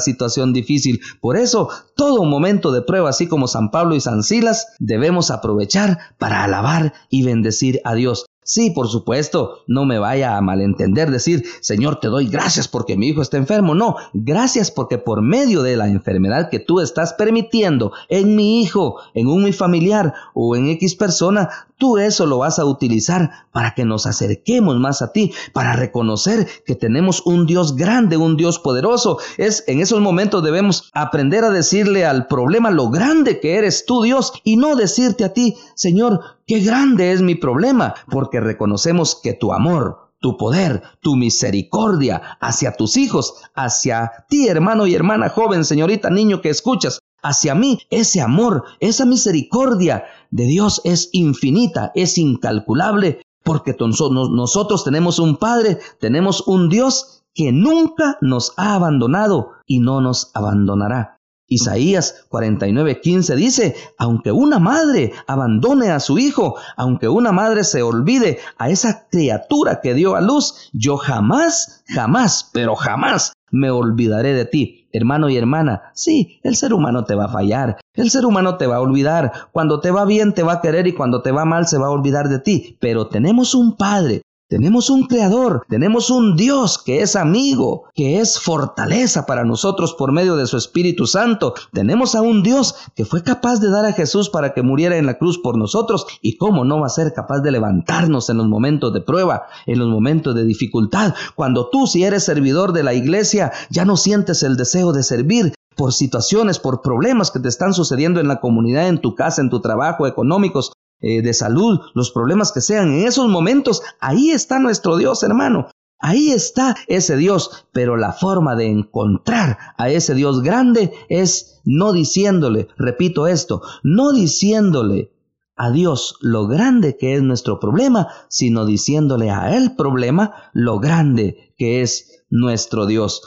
situación 0.00 0.54
difícil. 0.54 1.02
Por 1.20 1.36
eso, 1.36 1.68
todo 1.94 2.24
momento 2.24 2.72
de 2.72 2.80
prueba, 2.80 3.10
así 3.10 3.28
como 3.28 3.48
San 3.48 3.70
Pablo 3.70 3.94
y 3.94 4.00
San 4.00 4.22
Silas, 4.22 4.68
debemos 4.78 5.30
aprovechar 5.30 5.98
para 6.16 6.42
alabar 6.42 6.94
y 7.10 7.22
bendecir 7.22 7.82
a 7.84 7.92
Dios. 7.92 8.24
Sí, 8.48 8.70
por 8.70 8.88
supuesto, 8.88 9.58
no 9.66 9.84
me 9.84 9.98
vaya 9.98 10.36
a 10.36 10.40
malentender 10.40 11.10
decir, 11.10 11.44
Señor, 11.60 11.98
te 12.00 12.06
doy 12.06 12.28
gracias 12.28 12.68
porque 12.68 12.96
mi 12.96 13.08
hijo 13.08 13.20
está 13.20 13.36
enfermo. 13.36 13.74
No, 13.74 13.96
gracias 14.14 14.70
porque 14.70 14.98
por 14.98 15.20
medio 15.20 15.62
de 15.62 15.76
la 15.76 15.88
enfermedad 15.88 16.48
que 16.48 16.60
tú 16.60 16.80
estás 16.80 17.12
permitiendo 17.12 17.92
en 18.08 18.36
mi 18.36 18.62
hijo, 18.62 19.00
en 19.14 19.26
un 19.26 19.42
mi 19.42 19.52
familiar 19.52 20.14
o 20.32 20.54
en 20.56 20.68
X 20.68 20.94
persona, 20.94 21.50
tú 21.78 21.98
eso 21.98 22.26
lo 22.26 22.38
vas 22.38 22.58
a 22.58 22.64
utilizar 22.64 23.30
para 23.52 23.74
que 23.74 23.84
nos 23.84 24.06
acerquemos 24.06 24.78
más 24.78 25.02
a 25.02 25.12
ti, 25.12 25.32
para 25.52 25.74
reconocer 25.74 26.46
que 26.64 26.74
tenemos 26.74 27.22
un 27.26 27.46
Dios 27.46 27.76
grande, 27.76 28.16
un 28.16 28.36
Dios 28.36 28.58
poderoso. 28.58 29.18
Es 29.36 29.64
en 29.66 29.80
esos 29.80 30.00
momentos 30.00 30.42
debemos 30.42 30.90
aprender 30.92 31.44
a 31.44 31.50
decirle 31.50 32.04
al 32.04 32.26
problema 32.26 32.70
lo 32.70 32.90
grande 32.90 33.40
que 33.40 33.56
eres 33.56 33.84
tú, 33.86 34.02
Dios, 34.02 34.32
y 34.44 34.56
no 34.56 34.76
decirte 34.76 35.24
a 35.24 35.32
ti, 35.32 35.56
Señor, 35.74 36.20
qué 36.46 36.60
grande 36.60 37.12
es 37.12 37.22
mi 37.22 37.34
problema, 37.34 37.94
porque 38.10 38.40
reconocemos 38.40 39.18
que 39.22 39.34
tu 39.34 39.52
amor, 39.52 40.06
tu 40.20 40.36
poder, 40.36 40.82
tu 41.00 41.16
misericordia 41.16 42.38
hacia 42.40 42.72
tus 42.72 42.96
hijos, 42.96 43.34
hacia 43.54 44.26
ti 44.28 44.48
hermano 44.48 44.86
y 44.86 44.94
hermana 44.94 45.28
joven, 45.28 45.64
señorita, 45.64 46.10
niño 46.10 46.40
que 46.40 46.50
escuchas, 46.50 47.00
hacia 47.26 47.54
mí, 47.54 47.80
ese 47.90 48.20
amor, 48.20 48.64
esa 48.80 49.04
misericordia 49.04 50.04
de 50.30 50.44
Dios 50.44 50.80
es 50.84 51.08
infinita, 51.12 51.92
es 51.94 52.18
incalculable, 52.18 53.22
porque 53.42 53.76
nosotros 53.78 54.84
tenemos 54.84 55.18
un 55.18 55.36
Padre, 55.36 55.78
tenemos 56.00 56.46
un 56.46 56.68
Dios 56.68 57.24
que 57.34 57.52
nunca 57.52 58.16
nos 58.20 58.52
ha 58.56 58.74
abandonado 58.74 59.52
y 59.66 59.80
no 59.80 60.00
nos 60.00 60.30
abandonará. 60.34 61.18
Isaías 61.48 62.26
49:15 62.28 63.36
dice, 63.36 63.76
aunque 63.98 64.32
una 64.32 64.58
madre 64.58 65.12
abandone 65.28 65.90
a 65.90 66.00
su 66.00 66.18
hijo, 66.18 66.56
aunque 66.76 67.08
una 67.08 67.30
madre 67.30 67.62
se 67.62 67.82
olvide 67.82 68.40
a 68.58 68.68
esa 68.68 69.06
criatura 69.08 69.80
que 69.80 69.94
dio 69.94 70.16
a 70.16 70.20
luz, 70.20 70.70
yo 70.72 70.96
jamás, 70.96 71.84
jamás, 71.94 72.50
pero 72.52 72.74
jamás 72.74 73.32
me 73.50 73.70
olvidaré 73.70 74.34
de 74.34 74.44
ti. 74.44 74.88
Hermano 74.92 75.28
y 75.28 75.36
hermana, 75.36 75.90
sí, 75.94 76.40
el 76.42 76.56
ser 76.56 76.72
humano 76.72 77.04
te 77.04 77.14
va 77.14 77.26
a 77.26 77.32
fallar, 77.32 77.78
el 77.94 78.10
ser 78.10 78.24
humano 78.24 78.56
te 78.56 78.66
va 78.66 78.76
a 78.76 78.80
olvidar, 78.80 79.32
cuando 79.52 79.80
te 79.80 79.90
va 79.90 80.04
bien 80.04 80.32
te 80.32 80.42
va 80.42 80.54
a 80.54 80.60
querer 80.60 80.86
y 80.86 80.92
cuando 80.92 81.22
te 81.22 81.32
va 81.32 81.44
mal 81.44 81.66
se 81.66 81.78
va 81.78 81.88
a 81.88 81.90
olvidar 81.90 82.28
de 82.28 82.38
ti, 82.38 82.76
pero 82.80 83.08
tenemos 83.08 83.54
un 83.54 83.76
Padre 83.76 84.22
tenemos 84.48 84.90
un 84.90 85.06
creador, 85.08 85.66
tenemos 85.68 86.08
un 86.08 86.36
Dios 86.36 86.78
que 86.78 87.02
es 87.02 87.16
amigo, 87.16 87.84
que 87.94 88.20
es 88.20 88.38
fortaleza 88.38 89.26
para 89.26 89.44
nosotros 89.44 89.94
por 89.94 90.12
medio 90.12 90.36
de 90.36 90.46
su 90.46 90.56
Espíritu 90.56 91.08
Santo. 91.08 91.54
Tenemos 91.72 92.14
a 92.14 92.22
un 92.22 92.44
Dios 92.44 92.76
que 92.94 93.04
fue 93.04 93.24
capaz 93.24 93.58
de 93.58 93.70
dar 93.70 93.84
a 93.84 93.92
Jesús 93.92 94.30
para 94.30 94.54
que 94.54 94.62
muriera 94.62 94.98
en 94.98 95.06
la 95.06 95.18
cruz 95.18 95.38
por 95.38 95.58
nosotros 95.58 96.06
y 96.22 96.36
cómo 96.36 96.64
no 96.64 96.80
va 96.80 96.86
a 96.86 96.90
ser 96.90 97.12
capaz 97.12 97.40
de 97.40 97.50
levantarnos 97.50 98.30
en 98.30 98.36
los 98.36 98.46
momentos 98.46 98.92
de 98.92 99.00
prueba, 99.00 99.46
en 99.66 99.80
los 99.80 99.88
momentos 99.88 100.32
de 100.36 100.44
dificultad. 100.44 101.14
Cuando 101.34 101.68
tú 101.68 101.88
si 101.88 102.04
eres 102.04 102.24
servidor 102.24 102.72
de 102.72 102.84
la 102.84 102.94
iglesia 102.94 103.50
ya 103.68 103.84
no 103.84 103.96
sientes 103.96 104.44
el 104.44 104.56
deseo 104.56 104.92
de 104.92 105.02
servir, 105.02 105.54
por 105.76 105.92
situaciones, 105.92 106.58
por 106.58 106.80
problemas 106.80 107.30
que 107.30 107.38
te 107.38 107.48
están 107.48 107.74
sucediendo 107.74 108.18
en 108.18 108.28
la 108.28 108.40
comunidad, 108.40 108.88
en 108.88 108.98
tu 108.98 109.14
casa, 109.14 109.42
en 109.42 109.50
tu 109.50 109.60
trabajo, 109.60 110.06
económicos, 110.06 110.72
eh, 111.06 111.22
de 111.22 111.34
salud, 111.34 111.78
los 111.94 112.10
problemas 112.10 112.50
que 112.50 112.60
sean, 112.60 112.88
en 112.88 113.06
esos 113.06 113.28
momentos, 113.28 113.80
ahí 114.00 114.32
está 114.32 114.58
nuestro 114.58 114.96
Dios, 114.96 115.22
hermano. 115.22 115.68
Ahí 116.00 116.32
está 116.32 116.76
ese 116.88 117.16
Dios, 117.16 117.66
pero 117.72 117.96
la 117.96 118.12
forma 118.12 118.56
de 118.56 118.66
encontrar 118.66 119.56
a 119.78 119.88
ese 119.88 120.16
Dios 120.16 120.42
grande 120.42 120.92
es 121.08 121.60
no 121.64 121.92
diciéndole, 121.92 122.66
repito 122.76 123.28
esto, 123.28 123.62
no 123.84 124.12
diciéndole 124.12 125.12
a 125.54 125.70
Dios 125.70 126.16
lo 126.22 126.48
grande 126.48 126.96
que 126.96 127.14
es 127.14 127.22
nuestro 127.22 127.60
problema, 127.60 128.08
sino 128.28 128.66
diciéndole 128.66 129.30
a 129.30 129.56
Él 129.56 129.76
problema 129.76 130.50
lo 130.52 130.80
grande 130.80 131.54
que 131.56 131.82
es 131.82 132.24
nuestro 132.30 132.86
Dios. 132.86 133.22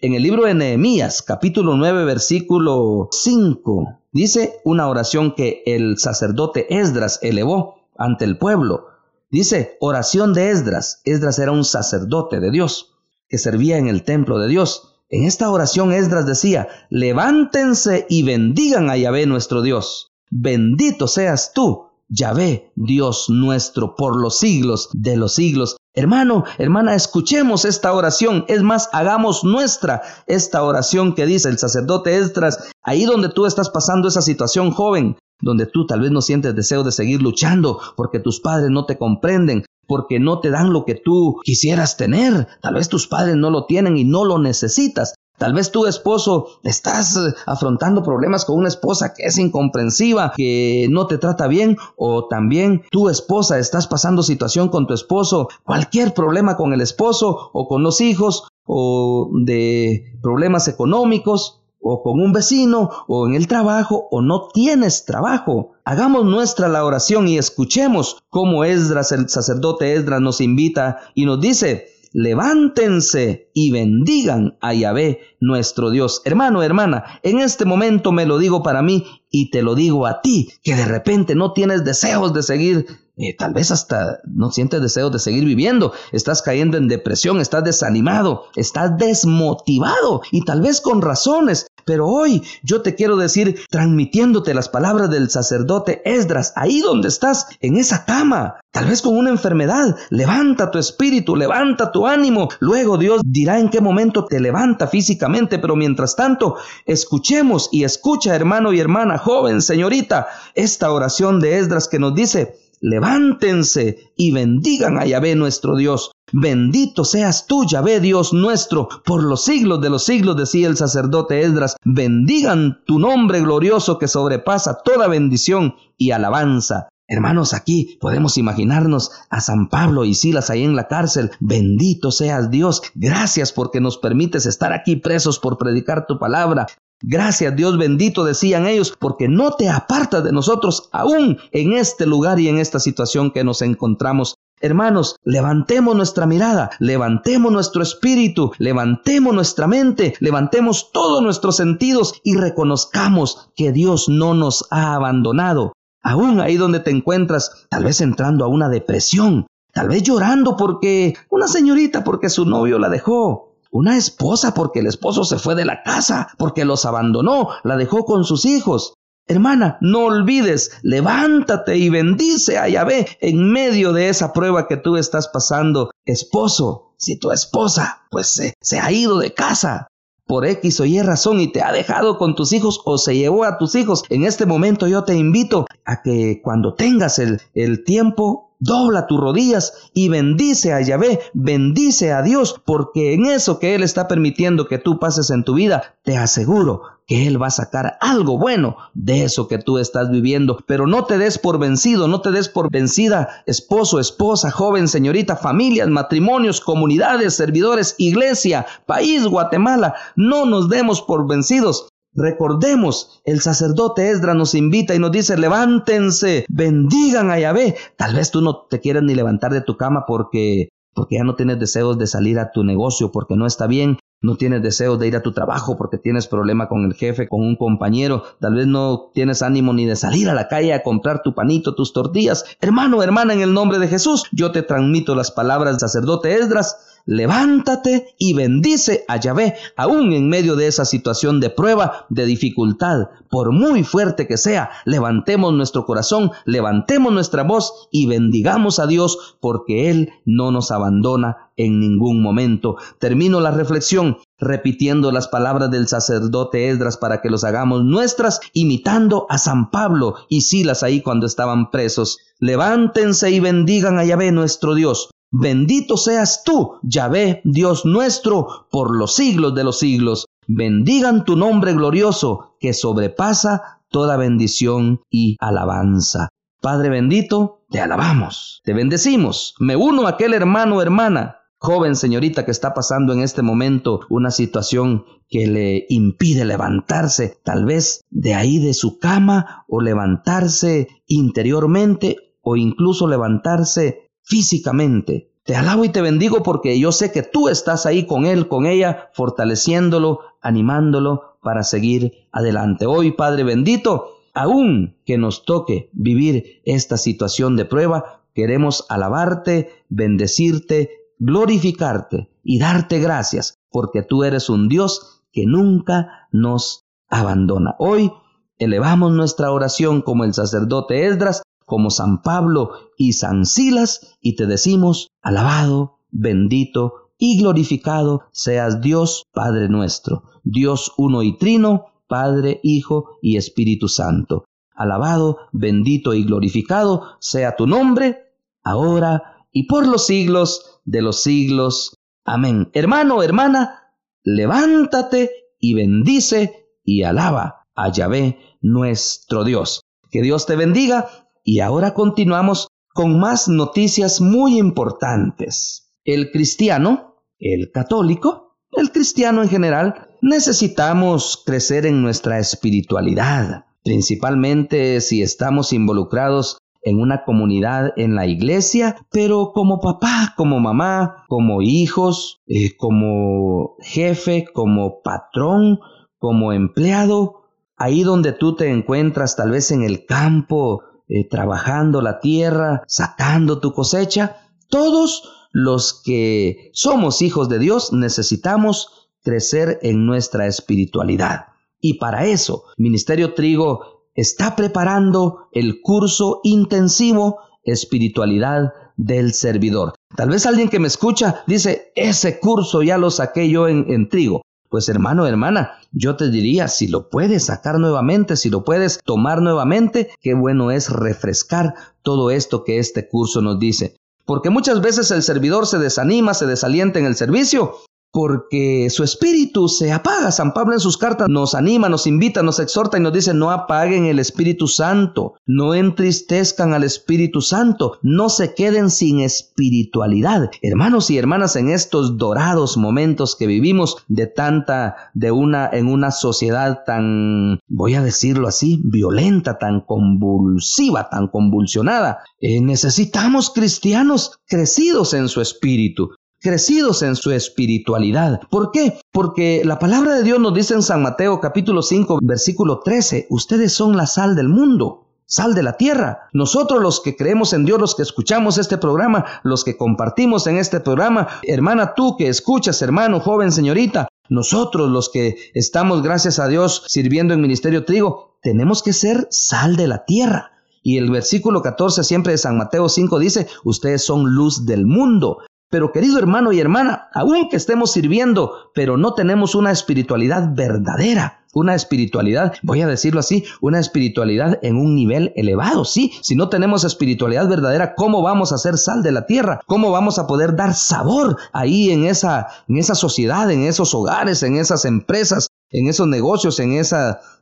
En 0.00 0.12
el 0.12 0.22
libro 0.22 0.44
de 0.44 0.52
Nehemías, 0.52 1.22
capítulo 1.22 1.78
9, 1.78 2.04
versículo 2.04 3.08
5, 3.10 4.01
dice 4.12 4.60
una 4.64 4.88
oración 4.88 5.34
que 5.34 5.62
el 5.66 5.98
sacerdote 5.98 6.78
Esdras 6.78 7.18
elevó 7.22 7.88
ante 7.96 8.24
el 8.24 8.38
pueblo. 8.38 8.86
Dice, 9.30 9.76
oración 9.80 10.34
de 10.34 10.50
Esdras. 10.50 11.00
Esdras 11.04 11.38
era 11.38 11.52
un 11.52 11.64
sacerdote 11.64 12.38
de 12.38 12.50
Dios 12.50 12.94
que 13.28 13.38
servía 13.38 13.78
en 13.78 13.88
el 13.88 14.04
templo 14.04 14.38
de 14.38 14.48
Dios. 14.48 14.92
En 15.08 15.24
esta 15.24 15.50
oración 15.50 15.92
Esdras 15.92 16.26
decía, 16.26 16.68
levántense 16.90 18.06
y 18.08 18.22
bendigan 18.22 18.90
a 18.90 18.96
Yahvé 18.96 19.26
nuestro 19.26 19.62
Dios. 19.62 20.12
Bendito 20.30 21.08
seas 21.08 21.52
tú, 21.54 21.86
Yahvé, 22.08 22.72
Dios 22.76 23.30
nuestro, 23.30 23.96
por 23.96 24.20
los 24.20 24.38
siglos 24.38 24.90
de 24.92 25.16
los 25.16 25.34
siglos. 25.34 25.76
Hermano, 25.94 26.44
hermana, 26.56 26.94
escuchemos 26.94 27.66
esta 27.66 27.92
oración. 27.92 28.46
Es 28.48 28.62
más, 28.62 28.88
hagamos 28.92 29.44
nuestra 29.44 30.00
esta 30.26 30.62
oración 30.62 31.14
que 31.14 31.26
dice 31.26 31.50
el 31.50 31.58
sacerdote 31.58 32.16
Esdras, 32.16 32.70
ahí 32.82 33.04
donde 33.04 33.28
tú 33.28 33.44
estás 33.44 33.68
pasando 33.68 34.08
esa 34.08 34.22
situación 34.22 34.70
joven, 34.70 35.18
donde 35.42 35.66
tú 35.66 35.86
tal 35.86 36.00
vez 36.00 36.10
no 36.10 36.22
sientes 36.22 36.54
deseo 36.54 36.82
de 36.82 36.92
seguir 36.92 37.20
luchando 37.20 37.78
porque 37.94 38.20
tus 38.20 38.40
padres 38.40 38.70
no 38.70 38.86
te 38.86 38.96
comprenden, 38.96 39.66
porque 39.86 40.18
no 40.18 40.40
te 40.40 40.48
dan 40.48 40.72
lo 40.72 40.86
que 40.86 40.94
tú 40.94 41.40
quisieras 41.44 41.98
tener. 41.98 42.48
Tal 42.62 42.74
vez 42.74 42.88
tus 42.88 43.06
padres 43.06 43.36
no 43.36 43.50
lo 43.50 43.66
tienen 43.66 43.98
y 43.98 44.04
no 44.04 44.24
lo 44.24 44.38
necesitas. 44.38 45.14
Tal 45.38 45.54
vez 45.54 45.72
tu 45.72 45.86
esposo 45.86 46.46
estás 46.62 47.16
eh, 47.16 47.34
afrontando 47.46 48.02
problemas 48.02 48.44
con 48.44 48.58
una 48.58 48.68
esposa 48.68 49.12
que 49.14 49.24
es 49.24 49.38
incomprensiva, 49.38 50.32
que 50.36 50.86
no 50.90 51.06
te 51.06 51.18
trata 51.18 51.48
bien, 51.48 51.76
o 51.96 52.28
también 52.28 52.82
tu 52.90 53.08
esposa 53.08 53.58
estás 53.58 53.86
pasando 53.86 54.22
situación 54.22 54.68
con 54.68 54.86
tu 54.86 54.94
esposo, 54.94 55.48
cualquier 55.64 56.14
problema 56.14 56.56
con 56.56 56.72
el 56.72 56.80
esposo 56.80 57.50
o 57.52 57.66
con 57.66 57.82
los 57.82 58.00
hijos 58.00 58.48
o 58.66 59.30
de 59.32 60.16
problemas 60.22 60.68
económicos 60.68 61.62
o 61.82 62.02
con 62.02 62.20
un 62.20 62.32
vecino 62.32 62.90
o 63.08 63.26
en 63.26 63.34
el 63.34 63.48
trabajo 63.48 64.08
o 64.10 64.22
no 64.22 64.48
tienes 64.54 65.04
trabajo. 65.04 65.72
Hagamos 65.84 66.24
nuestra 66.24 66.68
la 66.68 66.84
oración 66.84 67.26
y 67.26 67.38
escuchemos 67.38 68.22
cómo 68.30 68.64
Esdras, 68.64 69.10
el 69.10 69.28
sacerdote 69.28 69.94
Esdras, 69.94 70.20
nos 70.20 70.40
invita 70.40 71.00
y 71.14 71.26
nos 71.26 71.40
dice, 71.40 71.88
levántense 72.12 73.50
y 73.54 73.70
bendigan 73.70 74.56
a 74.60 74.74
Yahvé 74.74 75.20
nuestro 75.40 75.90
Dios. 75.90 76.22
Hermano, 76.24 76.62
hermana, 76.62 77.20
en 77.22 77.38
este 77.40 77.64
momento 77.64 78.12
me 78.12 78.26
lo 78.26 78.38
digo 78.38 78.62
para 78.62 78.82
mí 78.82 79.04
y 79.30 79.50
te 79.50 79.62
lo 79.62 79.74
digo 79.74 80.06
a 80.06 80.20
ti, 80.20 80.52
que 80.62 80.74
de 80.74 80.84
repente 80.84 81.34
no 81.34 81.52
tienes 81.52 81.84
deseos 81.84 82.34
de 82.34 82.42
seguir, 82.42 82.86
eh, 83.16 83.34
tal 83.36 83.54
vez 83.54 83.70
hasta 83.70 84.18
no 84.24 84.50
sientes 84.50 84.82
deseos 84.82 85.10
de 85.10 85.18
seguir 85.18 85.44
viviendo, 85.44 85.92
estás 86.12 86.42
cayendo 86.42 86.76
en 86.76 86.88
depresión, 86.88 87.40
estás 87.40 87.64
desanimado, 87.64 88.44
estás 88.56 88.96
desmotivado 88.98 90.20
y 90.30 90.44
tal 90.44 90.60
vez 90.60 90.80
con 90.80 91.00
razones. 91.00 91.66
Pero 91.84 92.06
hoy 92.06 92.42
yo 92.62 92.82
te 92.82 92.94
quiero 92.94 93.16
decir, 93.16 93.60
transmitiéndote 93.70 94.54
las 94.54 94.68
palabras 94.68 95.10
del 95.10 95.30
sacerdote 95.30 96.02
Esdras, 96.04 96.52
ahí 96.56 96.80
donde 96.80 97.08
estás, 97.08 97.46
en 97.60 97.76
esa 97.76 98.04
cama, 98.04 98.56
tal 98.70 98.86
vez 98.86 99.02
con 99.02 99.16
una 99.16 99.30
enfermedad, 99.30 99.96
levanta 100.10 100.70
tu 100.70 100.78
espíritu, 100.78 101.36
levanta 101.36 101.92
tu 101.92 102.06
ánimo. 102.06 102.48
Luego 102.60 102.98
Dios 102.98 103.20
dirá 103.24 103.58
en 103.58 103.68
qué 103.68 103.80
momento 103.80 104.24
te 104.24 104.40
levanta 104.40 104.86
físicamente, 104.86 105.58
pero 105.58 105.76
mientras 105.76 106.16
tanto, 106.16 106.56
escuchemos 106.86 107.68
y 107.72 107.84
escucha, 107.84 108.34
hermano 108.34 108.72
y 108.72 108.80
hermana, 108.80 109.18
joven, 109.18 109.62
señorita, 109.62 110.28
esta 110.54 110.92
oración 110.92 111.40
de 111.40 111.58
Esdras 111.58 111.88
que 111.88 111.98
nos 111.98 112.14
dice, 112.14 112.61
levántense 112.82 114.12
y 114.16 114.32
bendigan 114.32 114.98
a 114.98 115.06
Yahvé 115.06 115.34
nuestro 115.34 115.76
Dios. 115.76 116.12
Bendito 116.32 117.04
seas 117.04 117.46
tú, 117.46 117.64
Yahvé 117.66 118.00
Dios 118.00 118.32
nuestro, 118.32 118.88
por 119.04 119.22
los 119.22 119.44
siglos 119.44 119.80
de 119.80 119.90
los 119.90 120.04
siglos, 120.04 120.36
decía 120.36 120.68
el 120.68 120.76
sacerdote 120.76 121.40
Esdras. 121.42 121.76
Bendigan 121.84 122.84
tu 122.84 122.98
nombre 122.98 123.40
glorioso 123.40 123.98
que 123.98 124.08
sobrepasa 124.08 124.80
toda 124.84 125.08
bendición 125.08 125.76
y 125.96 126.10
alabanza. 126.10 126.88
Hermanos, 127.08 127.52
aquí 127.52 127.98
podemos 128.00 128.38
imaginarnos 128.38 129.10
a 129.28 129.42
San 129.42 129.68
Pablo 129.68 130.06
y 130.06 130.14
Silas 130.14 130.48
ahí 130.48 130.62
en 130.62 130.76
la 130.76 130.88
cárcel. 130.88 131.30
Bendito 131.40 132.10
seas 132.10 132.50
Dios. 132.50 132.82
Gracias 132.94 133.52
porque 133.52 133.80
nos 133.80 133.98
permites 133.98 134.46
estar 134.46 134.72
aquí 134.72 134.96
presos 134.96 135.38
por 135.38 135.58
predicar 135.58 136.06
tu 136.06 136.18
palabra. 136.18 136.66
Gracias 137.02 137.56
Dios 137.56 137.76
bendito, 137.78 138.24
decían 138.24 138.66
ellos, 138.66 138.94
porque 138.98 139.28
no 139.28 139.52
te 139.52 139.68
apartas 139.68 140.22
de 140.22 140.32
nosotros 140.32 140.88
aún 140.92 141.38
en 141.50 141.72
este 141.72 142.06
lugar 142.06 142.38
y 142.38 142.48
en 142.48 142.58
esta 142.58 142.78
situación 142.78 143.32
que 143.32 143.44
nos 143.44 143.60
encontramos. 143.62 144.36
Hermanos, 144.60 145.16
levantemos 145.24 145.96
nuestra 145.96 146.24
mirada, 146.24 146.70
levantemos 146.78 147.50
nuestro 147.50 147.82
espíritu, 147.82 148.52
levantemos 148.58 149.34
nuestra 149.34 149.66
mente, 149.66 150.14
levantemos 150.20 150.92
todos 150.92 151.20
nuestros 151.20 151.56
sentidos 151.56 152.20
y 152.22 152.36
reconozcamos 152.36 153.50
que 153.56 153.72
Dios 153.72 154.08
no 154.08 154.34
nos 154.34 154.64
ha 154.70 154.94
abandonado. 154.94 155.72
Aún 156.04 156.40
ahí 156.40 156.56
donde 156.56 156.78
te 156.78 156.90
encuentras, 156.90 157.66
tal 157.70 157.82
vez 157.82 158.00
entrando 158.00 158.44
a 158.44 158.48
una 158.48 158.68
depresión, 158.68 159.46
tal 159.72 159.88
vez 159.88 160.04
llorando 160.04 160.56
porque 160.56 161.16
una 161.28 161.48
señorita 161.48 162.04
porque 162.04 162.28
su 162.28 162.44
novio 162.44 162.78
la 162.78 162.88
dejó, 162.88 163.51
una 163.72 163.96
esposa 163.96 164.54
porque 164.54 164.80
el 164.80 164.86
esposo 164.86 165.24
se 165.24 165.38
fue 165.38 165.54
de 165.54 165.64
la 165.64 165.82
casa, 165.82 166.28
porque 166.38 166.64
los 166.64 166.84
abandonó, 166.84 167.48
la 167.64 167.76
dejó 167.76 168.04
con 168.04 168.24
sus 168.24 168.44
hijos. 168.44 168.94
Hermana, 169.26 169.78
no 169.80 170.04
olvides, 170.04 170.72
levántate 170.82 171.78
y 171.78 171.88
bendice 171.88 172.58
a 172.58 172.68
Yahvé 172.68 173.16
en 173.20 173.50
medio 173.50 173.92
de 173.92 174.08
esa 174.08 174.32
prueba 174.32 174.68
que 174.68 174.76
tú 174.76 174.96
estás 174.96 175.28
pasando. 175.28 175.90
Esposo, 176.04 176.94
si 176.98 177.18
tu 177.18 177.32
esposa 177.32 178.02
pues 178.10 178.28
se, 178.28 178.54
se 178.60 178.78
ha 178.78 178.92
ido 178.92 179.18
de 179.18 179.32
casa, 179.32 179.88
por 180.26 180.46
X 180.46 180.80
o 180.80 180.84
Y 180.84 181.00
razón 181.02 181.40
y 181.40 181.48
te 181.48 181.62
ha 181.62 181.72
dejado 181.72 182.16
con 182.16 182.34
tus 182.34 182.52
hijos 182.52 182.80
o 182.84 182.96
se 182.96 183.16
llevó 183.16 183.44
a 183.44 183.58
tus 183.58 183.74
hijos, 183.74 184.04
en 184.08 184.24
este 184.24 184.46
momento 184.46 184.88
yo 184.88 185.04
te 185.04 185.14
invito 185.14 185.66
a 185.84 186.02
que 186.02 186.40
cuando 186.42 186.74
tengas 186.74 187.18
el, 187.18 187.40
el 187.54 187.84
tiempo 187.84 188.51
Dobla 188.64 189.08
tus 189.08 189.18
rodillas 189.18 189.90
y 189.92 190.08
bendice 190.08 190.72
a 190.72 190.80
Yahvé, 190.80 191.18
bendice 191.34 192.12
a 192.12 192.22
Dios, 192.22 192.62
porque 192.64 193.12
en 193.12 193.26
eso 193.26 193.58
que 193.58 193.74
Él 193.74 193.82
está 193.82 194.06
permitiendo 194.06 194.68
que 194.68 194.78
tú 194.78 195.00
pases 195.00 195.30
en 195.30 195.42
tu 195.42 195.54
vida, 195.54 195.96
te 196.04 196.16
aseguro 196.16 196.82
que 197.08 197.26
Él 197.26 197.42
va 197.42 197.48
a 197.48 197.50
sacar 197.50 197.98
algo 198.00 198.38
bueno 198.38 198.76
de 198.94 199.24
eso 199.24 199.48
que 199.48 199.58
tú 199.58 199.78
estás 199.78 200.12
viviendo. 200.12 200.58
Pero 200.64 200.86
no 200.86 201.06
te 201.06 201.18
des 201.18 201.38
por 201.38 201.58
vencido, 201.58 202.06
no 202.06 202.20
te 202.20 202.30
des 202.30 202.48
por 202.48 202.70
vencida, 202.70 203.42
esposo, 203.46 203.98
esposa, 203.98 204.52
joven, 204.52 204.86
señorita, 204.86 205.34
familias, 205.34 205.88
matrimonios, 205.88 206.60
comunidades, 206.60 207.34
servidores, 207.34 207.96
iglesia, 207.98 208.66
país, 208.86 209.26
Guatemala. 209.26 209.94
No 210.14 210.46
nos 210.46 210.68
demos 210.68 211.02
por 211.02 211.26
vencidos. 211.26 211.88
Recordemos, 212.14 213.22
el 213.24 213.40
sacerdote 213.40 214.10
Esdra 214.10 214.34
nos 214.34 214.54
invita 214.54 214.94
y 214.94 214.98
nos 214.98 215.12
dice, 215.12 215.36
levántense, 215.38 216.44
bendigan 216.48 217.30
a 217.30 217.38
Yahvé. 217.38 217.76
Tal 217.96 218.14
vez 218.14 218.30
tú 218.30 218.42
no 218.42 218.66
te 218.68 218.80
quieras 218.80 219.02
ni 219.02 219.14
levantar 219.14 219.52
de 219.52 219.62
tu 219.62 219.78
cama 219.78 220.04
porque, 220.06 220.68
porque 220.92 221.16
ya 221.16 221.24
no 221.24 221.36
tienes 221.36 221.58
deseos 221.58 221.98
de 221.98 222.06
salir 222.06 222.38
a 222.38 222.52
tu 222.52 222.64
negocio, 222.64 223.10
porque 223.12 223.34
no 223.34 223.46
está 223.46 223.66
bien, 223.66 223.98
no 224.20 224.36
tienes 224.36 224.62
deseos 224.62 224.98
de 224.98 225.08
ir 225.08 225.16
a 225.16 225.22
tu 225.22 225.32
trabajo 225.32 225.76
porque 225.76 225.98
tienes 225.98 226.28
problema 226.28 226.68
con 226.68 226.84
el 226.84 226.94
jefe, 226.94 227.28
con 227.28 227.40
un 227.40 227.56
compañero, 227.56 228.22
tal 228.40 228.54
vez 228.54 228.66
no 228.66 229.10
tienes 229.14 229.42
ánimo 229.42 229.72
ni 229.72 229.86
de 229.86 229.96
salir 229.96 230.28
a 230.28 230.34
la 230.34 230.48
calle 230.48 230.74
a 230.74 230.82
comprar 230.82 231.22
tu 231.22 231.34
panito, 231.34 231.74
tus 231.74 231.92
tortillas. 231.92 232.44
Hermano, 232.60 233.02
hermana, 233.02 233.32
en 233.32 233.40
el 233.40 233.52
nombre 233.52 233.78
de 233.78 233.88
Jesús, 233.88 234.24
yo 234.32 234.52
te 234.52 234.62
transmito 234.62 235.14
las 235.14 235.30
palabras 235.30 235.72
del 235.72 235.80
sacerdote 235.80 236.34
Esdras 236.34 236.91
levántate 237.06 238.14
y 238.18 238.34
bendice 238.34 239.04
a 239.08 239.16
Yahvé, 239.16 239.54
aún 239.76 240.12
en 240.12 240.28
medio 240.28 240.56
de 240.56 240.66
esa 240.66 240.84
situación 240.84 241.40
de 241.40 241.50
prueba, 241.50 242.06
de 242.08 242.26
dificultad, 242.26 243.08
por 243.30 243.52
muy 243.52 243.82
fuerte 243.82 244.26
que 244.26 244.36
sea, 244.36 244.70
levantemos 244.84 245.52
nuestro 245.52 245.86
corazón, 245.86 246.30
levantemos 246.44 247.12
nuestra 247.12 247.42
voz 247.42 247.88
y 247.90 248.06
bendigamos 248.06 248.78
a 248.78 248.86
Dios, 248.86 249.36
porque 249.40 249.90
Él 249.90 250.10
no 250.24 250.50
nos 250.50 250.70
abandona 250.70 251.50
en 251.56 251.80
ningún 251.80 252.22
momento. 252.22 252.76
Termino 252.98 253.40
la 253.40 253.50
reflexión 253.50 254.18
repitiendo 254.38 255.12
las 255.12 255.28
palabras 255.28 255.70
del 255.70 255.88
sacerdote 255.88 256.68
Esdras 256.68 256.96
para 256.96 257.20
que 257.20 257.30
los 257.30 257.44
hagamos 257.44 257.84
nuestras, 257.84 258.40
imitando 258.52 259.26
a 259.28 259.38
San 259.38 259.70
Pablo 259.70 260.16
y 260.28 260.42
Silas 260.42 260.82
ahí 260.82 261.00
cuando 261.00 261.26
estaban 261.26 261.70
presos. 261.70 262.18
Levántense 262.38 263.30
y 263.30 263.40
bendigan 263.40 263.98
a 263.98 264.04
Yahvé 264.04 264.32
nuestro 264.32 264.74
Dios 264.74 265.11
Bendito 265.34 265.96
seas 265.96 266.44
tú, 266.44 266.74
Yahvé, 266.82 267.40
Dios 267.44 267.86
nuestro, 267.86 268.66
por 268.70 268.94
los 268.94 269.14
siglos 269.14 269.54
de 269.54 269.64
los 269.64 269.78
siglos. 269.78 270.26
Bendigan 270.46 271.24
tu 271.24 271.36
nombre 271.36 271.72
glorioso, 271.72 272.54
que 272.60 272.74
sobrepasa 272.74 273.80
toda 273.88 274.18
bendición 274.18 275.00
y 275.10 275.38
alabanza. 275.40 276.28
Padre 276.60 276.90
bendito, 276.90 277.64
te 277.70 277.80
alabamos, 277.80 278.60
te 278.62 278.74
bendecimos. 278.74 279.54
Me 279.58 279.74
uno 279.74 280.06
a 280.06 280.10
aquel 280.10 280.34
hermano 280.34 280.76
o 280.76 280.82
hermana, 280.82 281.38
joven 281.56 281.96
señorita 281.96 282.44
que 282.44 282.50
está 282.50 282.74
pasando 282.74 283.14
en 283.14 283.20
este 283.20 283.40
momento 283.40 284.00
una 284.10 284.30
situación 284.30 285.06
que 285.30 285.46
le 285.46 285.86
impide 285.88 286.44
levantarse, 286.44 287.38
tal 287.42 287.64
vez 287.64 288.02
de 288.10 288.34
ahí 288.34 288.58
de 288.58 288.74
su 288.74 288.98
cama 288.98 289.64
o 289.66 289.80
levantarse 289.80 290.88
interiormente 291.06 292.16
o 292.42 292.56
incluso 292.56 293.06
levantarse 293.08 294.01
físicamente. 294.22 295.32
Te 295.44 295.56
alabo 295.56 295.84
y 295.84 295.88
te 295.88 296.02
bendigo 296.02 296.42
porque 296.42 296.78
yo 296.78 296.92
sé 296.92 297.10
que 297.10 297.22
tú 297.22 297.48
estás 297.48 297.84
ahí 297.86 298.06
con 298.06 298.26
él, 298.26 298.48
con 298.48 298.66
ella, 298.66 299.10
fortaleciéndolo, 299.12 300.20
animándolo 300.40 301.38
para 301.42 301.64
seguir 301.64 302.28
adelante. 302.30 302.86
Hoy, 302.86 303.12
Padre 303.12 303.42
bendito, 303.42 304.10
aún 304.34 304.96
que 305.04 305.18
nos 305.18 305.44
toque 305.44 305.90
vivir 305.92 306.62
esta 306.64 306.96
situación 306.96 307.56
de 307.56 307.64
prueba, 307.64 308.22
queremos 308.34 308.86
alabarte, 308.88 309.70
bendecirte, 309.88 310.90
glorificarte 311.18 312.30
y 312.44 312.58
darte 312.58 313.00
gracias, 313.00 313.58
porque 313.70 314.02
tú 314.02 314.24
eres 314.24 314.48
un 314.48 314.68
Dios 314.68 315.24
que 315.32 315.44
nunca 315.46 316.28
nos 316.30 316.84
abandona. 317.08 317.74
Hoy 317.78 318.12
elevamos 318.58 319.12
nuestra 319.12 319.50
oración 319.50 320.02
como 320.02 320.24
el 320.24 320.34
sacerdote 320.34 321.06
Esdras 321.06 321.42
como 321.72 321.88
San 321.88 322.20
Pablo 322.20 322.72
y 322.98 323.14
San 323.14 323.46
Silas, 323.46 324.18
y 324.20 324.36
te 324.36 324.44
decimos, 324.44 325.08
alabado, 325.22 326.00
bendito 326.10 327.12
y 327.16 327.38
glorificado 327.40 328.24
seas 328.30 328.82
Dios 328.82 329.24
Padre 329.32 329.70
nuestro, 329.70 330.24
Dios 330.44 330.92
uno 330.98 331.22
y 331.22 331.38
trino, 331.38 331.86
Padre, 332.06 332.60
Hijo 332.62 333.16
y 333.22 333.38
Espíritu 333.38 333.88
Santo. 333.88 334.44
Alabado, 334.74 335.38
bendito 335.52 336.12
y 336.12 336.24
glorificado 336.24 337.16
sea 337.20 337.56
tu 337.56 337.66
nombre, 337.66 338.18
ahora 338.62 339.46
y 339.50 339.66
por 339.66 339.88
los 339.88 340.04
siglos 340.04 340.78
de 340.84 341.00
los 341.00 341.22
siglos. 341.22 341.96
Amén. 342.26 342.68
Hermano, 342.74 343.22
hermana, 343.22 343.94
levántate 344.24 345.30
y 345.58 345.72
bendice 345.72 346.66
y 346.84 347.04
alaba 347.04 347.64
a 347.74 347.90
Yahvé 347.90 348.38
nuestro 348.60 349.44
Dios. 349.44 349.80
Que 350.10 350.20
Dios 350.20 350.44
te 350.44 350.56
bendiga 350.56 351.08
y 351.44 351.60
ahora 351.60 351.94
continuamos 351.94 352.68
con 352.94 353.18
más 353.18 353.48
noticias 353.48 354.20
muy 354.20 354.58
importantes. 354.58 355.92
El 356.04 356.30
cristiano, 356.30 357.16
el 357.38 357.70
católico, 357.72 358.56
el 358.72 358.90
cristiano 358.90 359.42
en 359.42 359.48
general, 359.48 360.08
necesitamos 360.20 361.42
crecer 361.44 361.86
en 361.86 362.02
nuestra 362.02 362.38
espiritualidad, 362.38 363.64
principalmente 363.82 365.00
si 365.00 365.22
estamos 365.22 365.72
involucrados 365.72 366.58
en 366.82 367.00
una 367.00 367.24
comunidad 367.24 367.92
en 367.96 368.14
la 368.14 368.26
iglesia, 368.26 368.96
pero 369.10 369.52
como 369.52 369.80
papá, 369.80 370.34
como 370.36 370.58
mamá, 370.58 371.24
como 371.28 371.62
hijos, 371.62 372.42
eh, 372.46 372.76
como 372.76 373.76
jefe, 373.80 374.46
como 374.52 375.00
patrón, 375.02 375.78
como 376.18 376.52
empleado, 376.52 377.42
ahí 377.76 378.02
donde 378.02 378.32
tú 378.32 378.56
te 378.56 378.70
encuentras 378.70 379.36
tal 379.36 379.50
vez 379.50 379.70
en 379.70 379.82
el 379.82 380.06
campo, 380.06 380.82
eh, 381.14 381.28
trabajando 381.28 382.00
la 382.00 382.20
tierra, 382.20 382.84
sacando 382.86 383.60
tu 383.60 383.74
cosecha. 383.74 384.46
Todos 384.70 385.30
los 385.52 386.00
que 386.02 386.70
somos 386.72 387.20
hijos 387.20 387.50
de 387.50 387.58
Dios 387.58 387.92
necesitamos 387.92 389.10
crecer 389.22 389.78
en 389.82 390.06
nuestra 390.06 390.46
espiritualidad. 390.46 391.48
Y 391.80 391.98
para 391.98 392.24
eso, 392.24 392.64
Ministerio 392.78 393.34
Trigo 393.34 394.06
está 394.14 394.56
preparando 394.56 395.48
el 395.52 395.82
curso 395.82 396.40
intensivo 396.44 397.40
Espiritualidad 397.62 398.72
del 398.96 399.34
Servidor. 399.34 399.92
Tal 400.16 400.30
vez 400.30 400.46
alguien 400.46 400.70
que 400.70 400.80
me 400.80 400.88
escucha 400.88 401.44
dice, 401.46 401.92
ese 401.94 402.40
curso 402.40 402.82
ya 402.82 402.96
lo 402.96 403.10
saqué 403.10 403.50
yo 403.50 403.68
en, 403.68 403.84
en 403.88 404.08
Trigo. 404.08 404.42
Pues 404.72 404.88
hermano, 404.88 405.26
hermana, 405.26 405.72
yo 405.92 406.16
te 406.16 406.30
diría, 406.30 406.66
si 406.66 406.88
lo 406.88 407.10
puedes 407.10 407.44
sacar 407.44 407.78
nuevamente, 407.78 408.36
si 408.36 408.48
lo 408.48 408.64
puedes 408.64 409.00
tomar 409.04 409.42
nuevamente, 409.42 410.08
qué 410.22 410.32
bueno 410.32 410.70
es 410.70 410.88
refrescar 410.88 411.74
todo 412.00 412.30
esto 412.30 412.64
que 412.64 412.78
este 412.78 413.06
curso 413.06 413.42
nos 413.42 413.58
dice. 413.58 413.96
Porque 414.24 414.48
muchas 414.48 414.80
veces 414.80 415.10
el 415.10 415.22
servidor 415.22 415.66
se 415.66 415.78
desanima, 415.78 416.32
se 416.32 416.46
desalienta 416.46 416.98
en 416.98 417.04
el 417.04 417.16
servicio 417.16 417.74
porque 418.12 418.88
su 418.90 419.02
espíritu 419.02 419.68
se 419.68 419.90
apaga. 419.90 420.30
San 420.30 420.52
Pablo 420.52 420.74
en 420.74 420.80
sus 420.80 420.98
cartas 420.98 421.28
nos 421.30 421.54
anima, 421.54 421.88
nos 421.88 422.06
invita, 422.06 422.42
nos 422.42 422.60
exhorta 422.60 422.98
y 422.98 423.00
nos 423.00 423.12
dice, 423.12 423.32
no 423.32 423.50
apaguen 423.50 424.04
el 424.04 424.18
Espíritu 424.18 424.68
Santo, 424.68 425.34
no 425.46 425.74
entristezcan 425.74 426.74
al 426.74 426.84
Espíritu 426.84 427.40
Santo, 427.40 427.98
no 428.02 428.28
se 428.28 428.54
queden 428.54 428.90
sin 428.90 429.20
espiritualidad. 429.20 430.50
Hermanos 430.60 431.10
y 431.10 431.16
hermanas, 431.16 431.56
en 431.56 431.70
estos 431.70 432.18
dorados 432.18 432.76
momentos 432.76 433.34
que 433.34 433.46
vivimos 433.46 433.96
de 434.08 434.26
tanta, 434.26 435.10
de 435.14 435.30
una, 435.30 435.70
en 435.72 435.88
una 435.88 436.10
sociedad 436.10 436.82
tan, 436.84 437.60
voy 437.66 437.94
a 437.94 438.02
decirlo 438.02 438.46
así, 438.46 438.78
violenta, 438.84 439.56
tan 439.56 439.80
convulsiva, 439.80 441.08
tan 441.08 441.28
convulsionada, 441.28 442.18
eh, 442.40 442.60
necesitamos 442.60 443.50
cristianos 443.50 444.38
crecidos 444.46 445.14
en 445.14 445.28
su 445.28 445.40
espíritu, 445.40 446.10
crecidos 446.42 447.02
en 447.02 447.16
su 447.16 447.30
espiritualidad. 447.30 448.40
¿Por 448.50 448.70
qué? 448.72 448.98
Porque 449.12 449.62
la 449.64 449.78
palabra 449.78 450.14
de 450.14 450.22
Dios 450.22 450.40
nos 450.40 450.52
dice 450.52 450.74
en 450.74 450.82
San 450.82 451.02
Mateo 451.02 451.40
capítulo 451.40 451.82
5 451.82 452.18
versículo 452.22 452.80
13, 452.80 453.28
ustedes 453.30 453.72
son 453.72 453.96
la 453.96 454.06
sal 454.06 454.34
del 454.34 454.48
mundo. 454.48 455.08
Sal 455.24 455.54
de 455.54 455.62
la 455.62 455.78
tierra. 455.78 456.28
Nosotros 456.34 456.82
los 456.82 457.00
que 457.00 457.16
creemos 457.16 457.54
en 457.54 457.64
Dios, 457.64 457.80
los 457.80 457.94
que 457.94 458.02
escuchamos 458.02 458.58
este 458.58 458.76
programa, 458.76 459.24
los 459.44 459.64
que 459.64 459.78
compartimos 459.78 460.46
en 460.46 460.58
este 460.58 460.80
programa, 460.80 461.26
hermana 461.44 461.94
tú 461.94 462.16
que 462.18 462.28
escuchas, 462.28 462.82
hermano, 462.82 463.18
joven, 463.20 463.50
señorita, 463.50 464.08
nosotros 464.28 464.90
los 464.90 465.08
que 465.08 465.36
estamos, 465.54 466.02
gracias 466.02 466.38
a 466.38 466.48
Dios, 466.48 466.84
sirviendo 466.86 467.32
en 467.32 467.40
Ministerio 467.40 467.86
Trigo, 467.86 468.36
tenemos 468.42 468.82
que 468.82 468.92
ser 468.92 469.26
sal 469.30 469.76
de 469.76 469.86
la 469.88 470.04
tierra. 470.04 470.52
Y 470.82 470.98
el 470.98 471.10
versículo 471.10 471.62
14 471.62 472.02
siempre 472.04 472.32
de 472.32 472.38
San 472.38 472.58
Mateo 472.58 472.88
5 472.88 473.18
dice, 473.18 473.46
ustedes 473.64 474.04
son 474.04 474.34
luz 474.34 474.66
del 474.66 474.84
mundo. 474.84 475.38
Pero 475.72 475.90
querido 475.90 476.18
hermano 476.18 476.52
y 476.52 476.60
hermana, 476.60 477.08
aunque 477.14 477.56
estemos 477.56 477.92
sirviendo, 477.92 478.52
pero 478.74 478.98
no 478.98 479.14
tenemos 479.14 479.54
una 479.54 479.70
espiritualidad 479.70 480.50
verdadera, 480.54 481.46
una 481.54 481.74
espiritualidad, 481.74 482.52
voy 482.62 482.82
a 482.82 482.86
decirlo 482.86 483.20
así, 483.20 483.44
una 483.62 483.78
espiritualidad 483.78 484.58
en 484.60 484.76
un 484.76 484.94
nivel 484.94 485.32
elevado, 485.34 485.86
sí. 485.86 486.12
Si 486.20 486.36
no 486.36 486.50
tenemos 486.50 486.84
espiritualidad 486.84 487.48
verdadera, 487.48 487.94
¿cómo 487.94 488.20
vamos 488.20 488.52
a 488.52 488.58
ser 488.58 488.76
sal 488.76 489.02
de 489.02 489.12
la 489.12 489.24
tierra? 489.24 489.60
¿Cómo 489.64 489.90
vamos 489.90 490.18
a 490.18 490.26
poder 490.26 490.56
dar 490.56 490.74
sabor 490.74 491.38
ahí 491.54 491.90
en 491.90 492.04
esa, 492.04 492.48
en 492.68 492.76
esa 492.76 492.94
sociedad, 492.94 493.50
en 493.50 493.62
esos 493.62 493.94
hogares, 493.94 494.42
en 494.42 494.58
esas 494.58 494.84
empresas, 494.84 495.48
en 495.70 495.88
esos 495.88 496.06
negocios, 496.06 496.60
en 496.60 496.74
ese 496.74 496.96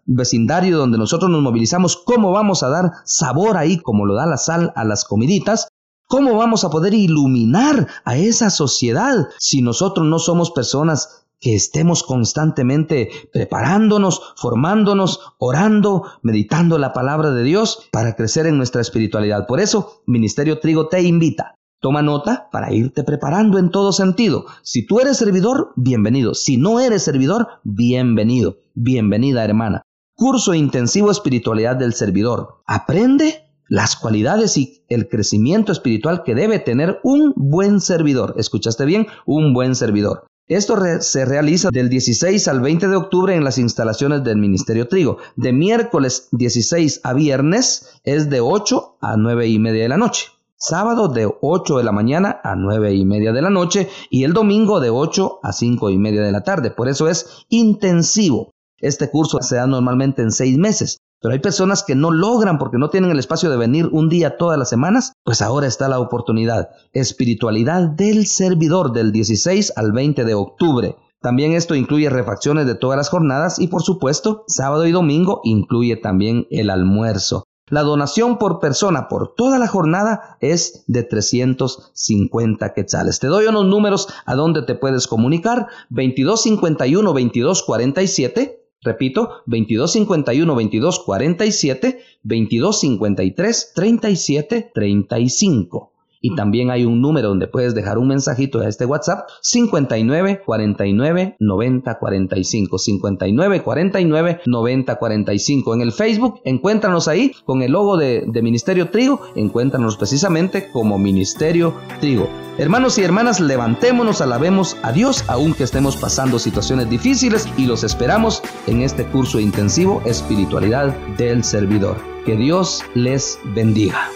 vecindario 0.06 0.78
donde 0.78 0.98
nosotros 0.98 1.32
nos 1.32 1.42
movilizamos? 1.42 1.96
¿Cómo 1.96 2.30
vamos 2.30 2.62
a 2.62 2.68
dar 2.68 2.92
sabor 3.04 3.56
ahí 3.56 3.78
como 3.78 4.06
lo 4.06 4.14
da 4.14 4.26
la 4.26 4.36
sal 4.36 4.72
a 4.76 4.84
las 4.84 5.04
comiditas? 5.04 5.66
¿Cómo 6.10 6.34
vamos 6.34 6.64
a 6.64 6.70
poder 6.70 6.92
iluminar 6.92 7.86
a 8.04 8.16
esa 8.16 8.50
sociedad 8.50 9.28
si 9.38 9.62
nosotros 9.62 10.04
no 10.08 10.18
somos 10.18 10.50
personas 10.50 11.24
que 11.38 11.54
estemos 11.54 12.02
constantemente 12.02 13.10
preparándonos, 13.32 14.20
formándonos, 14.36 15.20
orando, 15.38 16.02
meditando 16.22 16.78
la 16.78 16.92
palabra 16.92 17.30
de 17.30 17.44
Dios 17.44 17.88
para 17.92 18.16
crecer 18.16 18.46
en 18.46 18.56
nuestra 18.56 18.80
espiritualidad? 18.80 19.46
Por 19.46 19.60
eso, 19.60 20.02
Ministerio 20.04 20.58
Trigo 20.58 20.88
te 20.88 21.00
invita. 21.00 21.54
Toma 21.78 22.02
nota 22.02 22.48
para 22.50 22.72
irte 22.72 23.04
preparando 23.04 23.56
en 23.58 23.70
todo 23.70 23.92
sentido. 23.92 24.46
Si 24.62 24.84
tú 24.84 24.98
eres 24.98 25.16
servidor, 25.16 25.72
bienvenido. 25.76 26.34
Si 26.34 26.56
no 26.56 26.80
eres 26.80 27.04
servidor, 27.04 27.60
bienvenido. 27.62 28.56
Bienvenida, 28.74 29.44
hermana. 29.44 29.82
Curso 30.16 30.54
intensivo 30.54 31.12
espiritualidad 31.12 31.76
del 31.76 31.94
servidor. 31.94 32.62
Aprende 32.66 33.49
las 33.70 33.94
cualidades 33.96 34.58
y 34.58 34.82
el 34.88 35.08
crecimiento 35.08 35.70
espiritual 35.70 36.24
que 36.24 36.34
debe 36.34 36.58
tener 36.58 36.98
un 37.04 37.32
buen 37.36 37.80
servidor. 37.80 38.34
¿Escuchaste 38.36 38.84
bien? 38.84 39.06
Un 39.24 39.54
buen 39.54 39.76
servidor. 39.76 40.26
Esto 40.48 40.76
se 40.98 41.24
realiza 41.24 41.70
del 41.70 41.88
16 41.88 42.48
al 42.48 42.60
20 42.60 42.88
de 42.88 42.96
octubre 42.96 43.36
en 43.36 43.44
las 43.44 43.58
instalaciones 43.58 44.24
del 44.24 44.38
Ministerio 44.38 44.88
Trigo. 44.88 45.18
De 45.36 45.52
miércoles 45.52 46.26
16 46.32 47.02
a 47.04 47.12
viernes 47.12 48.00
es 48.02 48.28
de 48.28 48.40
8 48.40 48.96
a 49.00 49.16
9 49.16 49.46
y 49.46 49.60
media 49.60 49.84
de 49.84 49.88
la 49.88 49.96
noche. 49.96 50.26
Sábado 50.56 51.06
de 51.06 51.32
8 51.40 51.78
de 51.78 51.84
la 51.84 51.92
mañana 51.92 52.40
a 52.42 52.56
9 52.56 52.92
y 52.92 53.04
media 53.04 53.32
de 53.32 53.40
la 53.40 53.50
noche 53.50 53.88
y 54.10 54.24
el 54.24 54.32
domingo 54.32 54.80
de 54.80 54.90
8 54.90 55.38
a 55.44 55.52
5 55.52 55.90
y 55.90 55.98
media 55.98 56.22
de 56.22 56.32
la 56.32 56.42
tarde. 56.42 56.72
Por 56.72 56.88
eso 56.88 57.08
es 57.08 57.46
intensivo. 57.48 58.50
Este 58.80 59.10
curso 59.10 59.38
se 59.42 59.54
da 59.54 59.68
normalmente 59.68 60.22
en 60.22 60.32
seis 60.32 60.58
meses. 60.58 60.98
Pero 61.20 61.34
hay 61.34 61.40
personas 61.40 61.82
que 61.82 61.94
no 61.94 62.10
logran 62.10 62.58
porque 62.58 62.78
no 62.78 62.88
tienen 62.88 63.10
el 63.10 63.18
espacio 63.18 63.50
de 63.50 63.58
venir 63.58 63.88
un 63.92 64.08
día 64.08 64.38
todas 64.38 64.58
las 64.58 64.70
semanas, 64.70 65.12
pues 65.22 65.42
ahora 65.42 65.66
está 65.66 65.88
la 65.88 66.00
oportunidad. 66.00 66.70
Espiritualidad 66.94 67.90
del 67.90 68.26
servidor 68.26 68.92
del 68.92 69.12
16 69.12 69.74
al 69.76 69.92
20 69.92 70.24
de 70.24 70.34
octubre. 70.34 70.96
También 71.20 71.52
esto 71.52 71.74
incluye 71.74 72.08
refacciones 72.08 72.66
de 72.66 72.74
todas 72.74 72.96
las 72.96 73.10
jornadas 73.10 73.58
y 73.58 73.68
por 73.68 73.82
supuesto, 73.82 74.44
sábado 74.46 74.86
y 74.86 74.92
domingo 74.92 75.42
incluye 75.44 75.96
también 75.96 76.46
el 76.50 76.70
almuerzo. 76.70 77.44
La 77.68 77.82
donación 77.82 78.38
por 78.38 78.58
persona 78.58 79.06
por 79.06 79.34
toda 79.34 79.58
la 79.58 79.68
jornada 79.68 80.38
es 80.40 80.84
de 80.88 81.02
350 81.02 82.72
quetzales. 82.72 83.20
Te 83.20 83.26
doy 83.26 83.46
unos 83.46 83.66
números 83.66 84.08
a 84.24 84.34
donde 84.34 84.62
te 84.62 84.74
puedes 84.74 85.06
comunicar. 85.06 85.68
2251 85.90 87.12
2247 87.12 88.59
Repito, 88.82 89.42
2251 89.46 90.54
2247 90.54 91.98
2253 92.22 93.72
37 93.74 94.70
35. 94.72 95.99
Y 96.20 96.34
también 96.34 96.70
hay 96.70 96.84
un 96.84 97.00
número 97.00 97.28
donde 97.28 97.46
puedes 97.46 97.74
dejar 97.74 97.98
un 97.98 98.08
mensajito 98.08 98.60
a 98.60 98.68
este 98.68 98.84
WhatsApp 98.84 99.28
59 99.42 100.42
49 100.44 101.36
90 101.38 101.98
45 101.98 102.78
59 102.78 103.62
49 103.62 104.40
90 104.46 104.94
45 104.96 105.74
en 105.74 105.80
el 105.80 105.92
Facebook 105.92 106.40
encuéntranos 106.44 107.08
ahí 107.08 107.32
con 107.44 107.62
el 107.62 107.72
logo 107.72 107.96
de, 107.96 108.24
de 108.26 108.42
Ministerio 108.42 108.90
Trigo 108.90 109.20
encuéntranos 109.34 109.96
precisamente 109.96 110.70
como 110.72 110.98
Ministerio 110.98 111.74
Trigo. 112.00 112.28
Hermanos 112.58 112.98
y 112.98 113.02
hermanas 113.02 113.40
levantémonos 113.40 114.20
alabemos 114.20 114.76
a 114.82 114.92
Dios 114.92 115.24
aunque 115.28 115.64
estemos 115.64 115.96
pasando 115.96 116.38
situaciones 116.38 116.90
difíciles 116.90 117.48
y 117.56 117.66
los 117.66 117.84
esperamos 117.84 118.42
en 118.66 118.82
este 118.82 119.04
curso 119.06 119.40
intensivo 119.40 120.02
espiritualidad 120.04 120.94
del 121.16 121.44
servidor. 121.44 121.96
Que 122.26 122.36
Dios 122.36 122.82
les 122.94 123.38
bendiga 123.54 124.10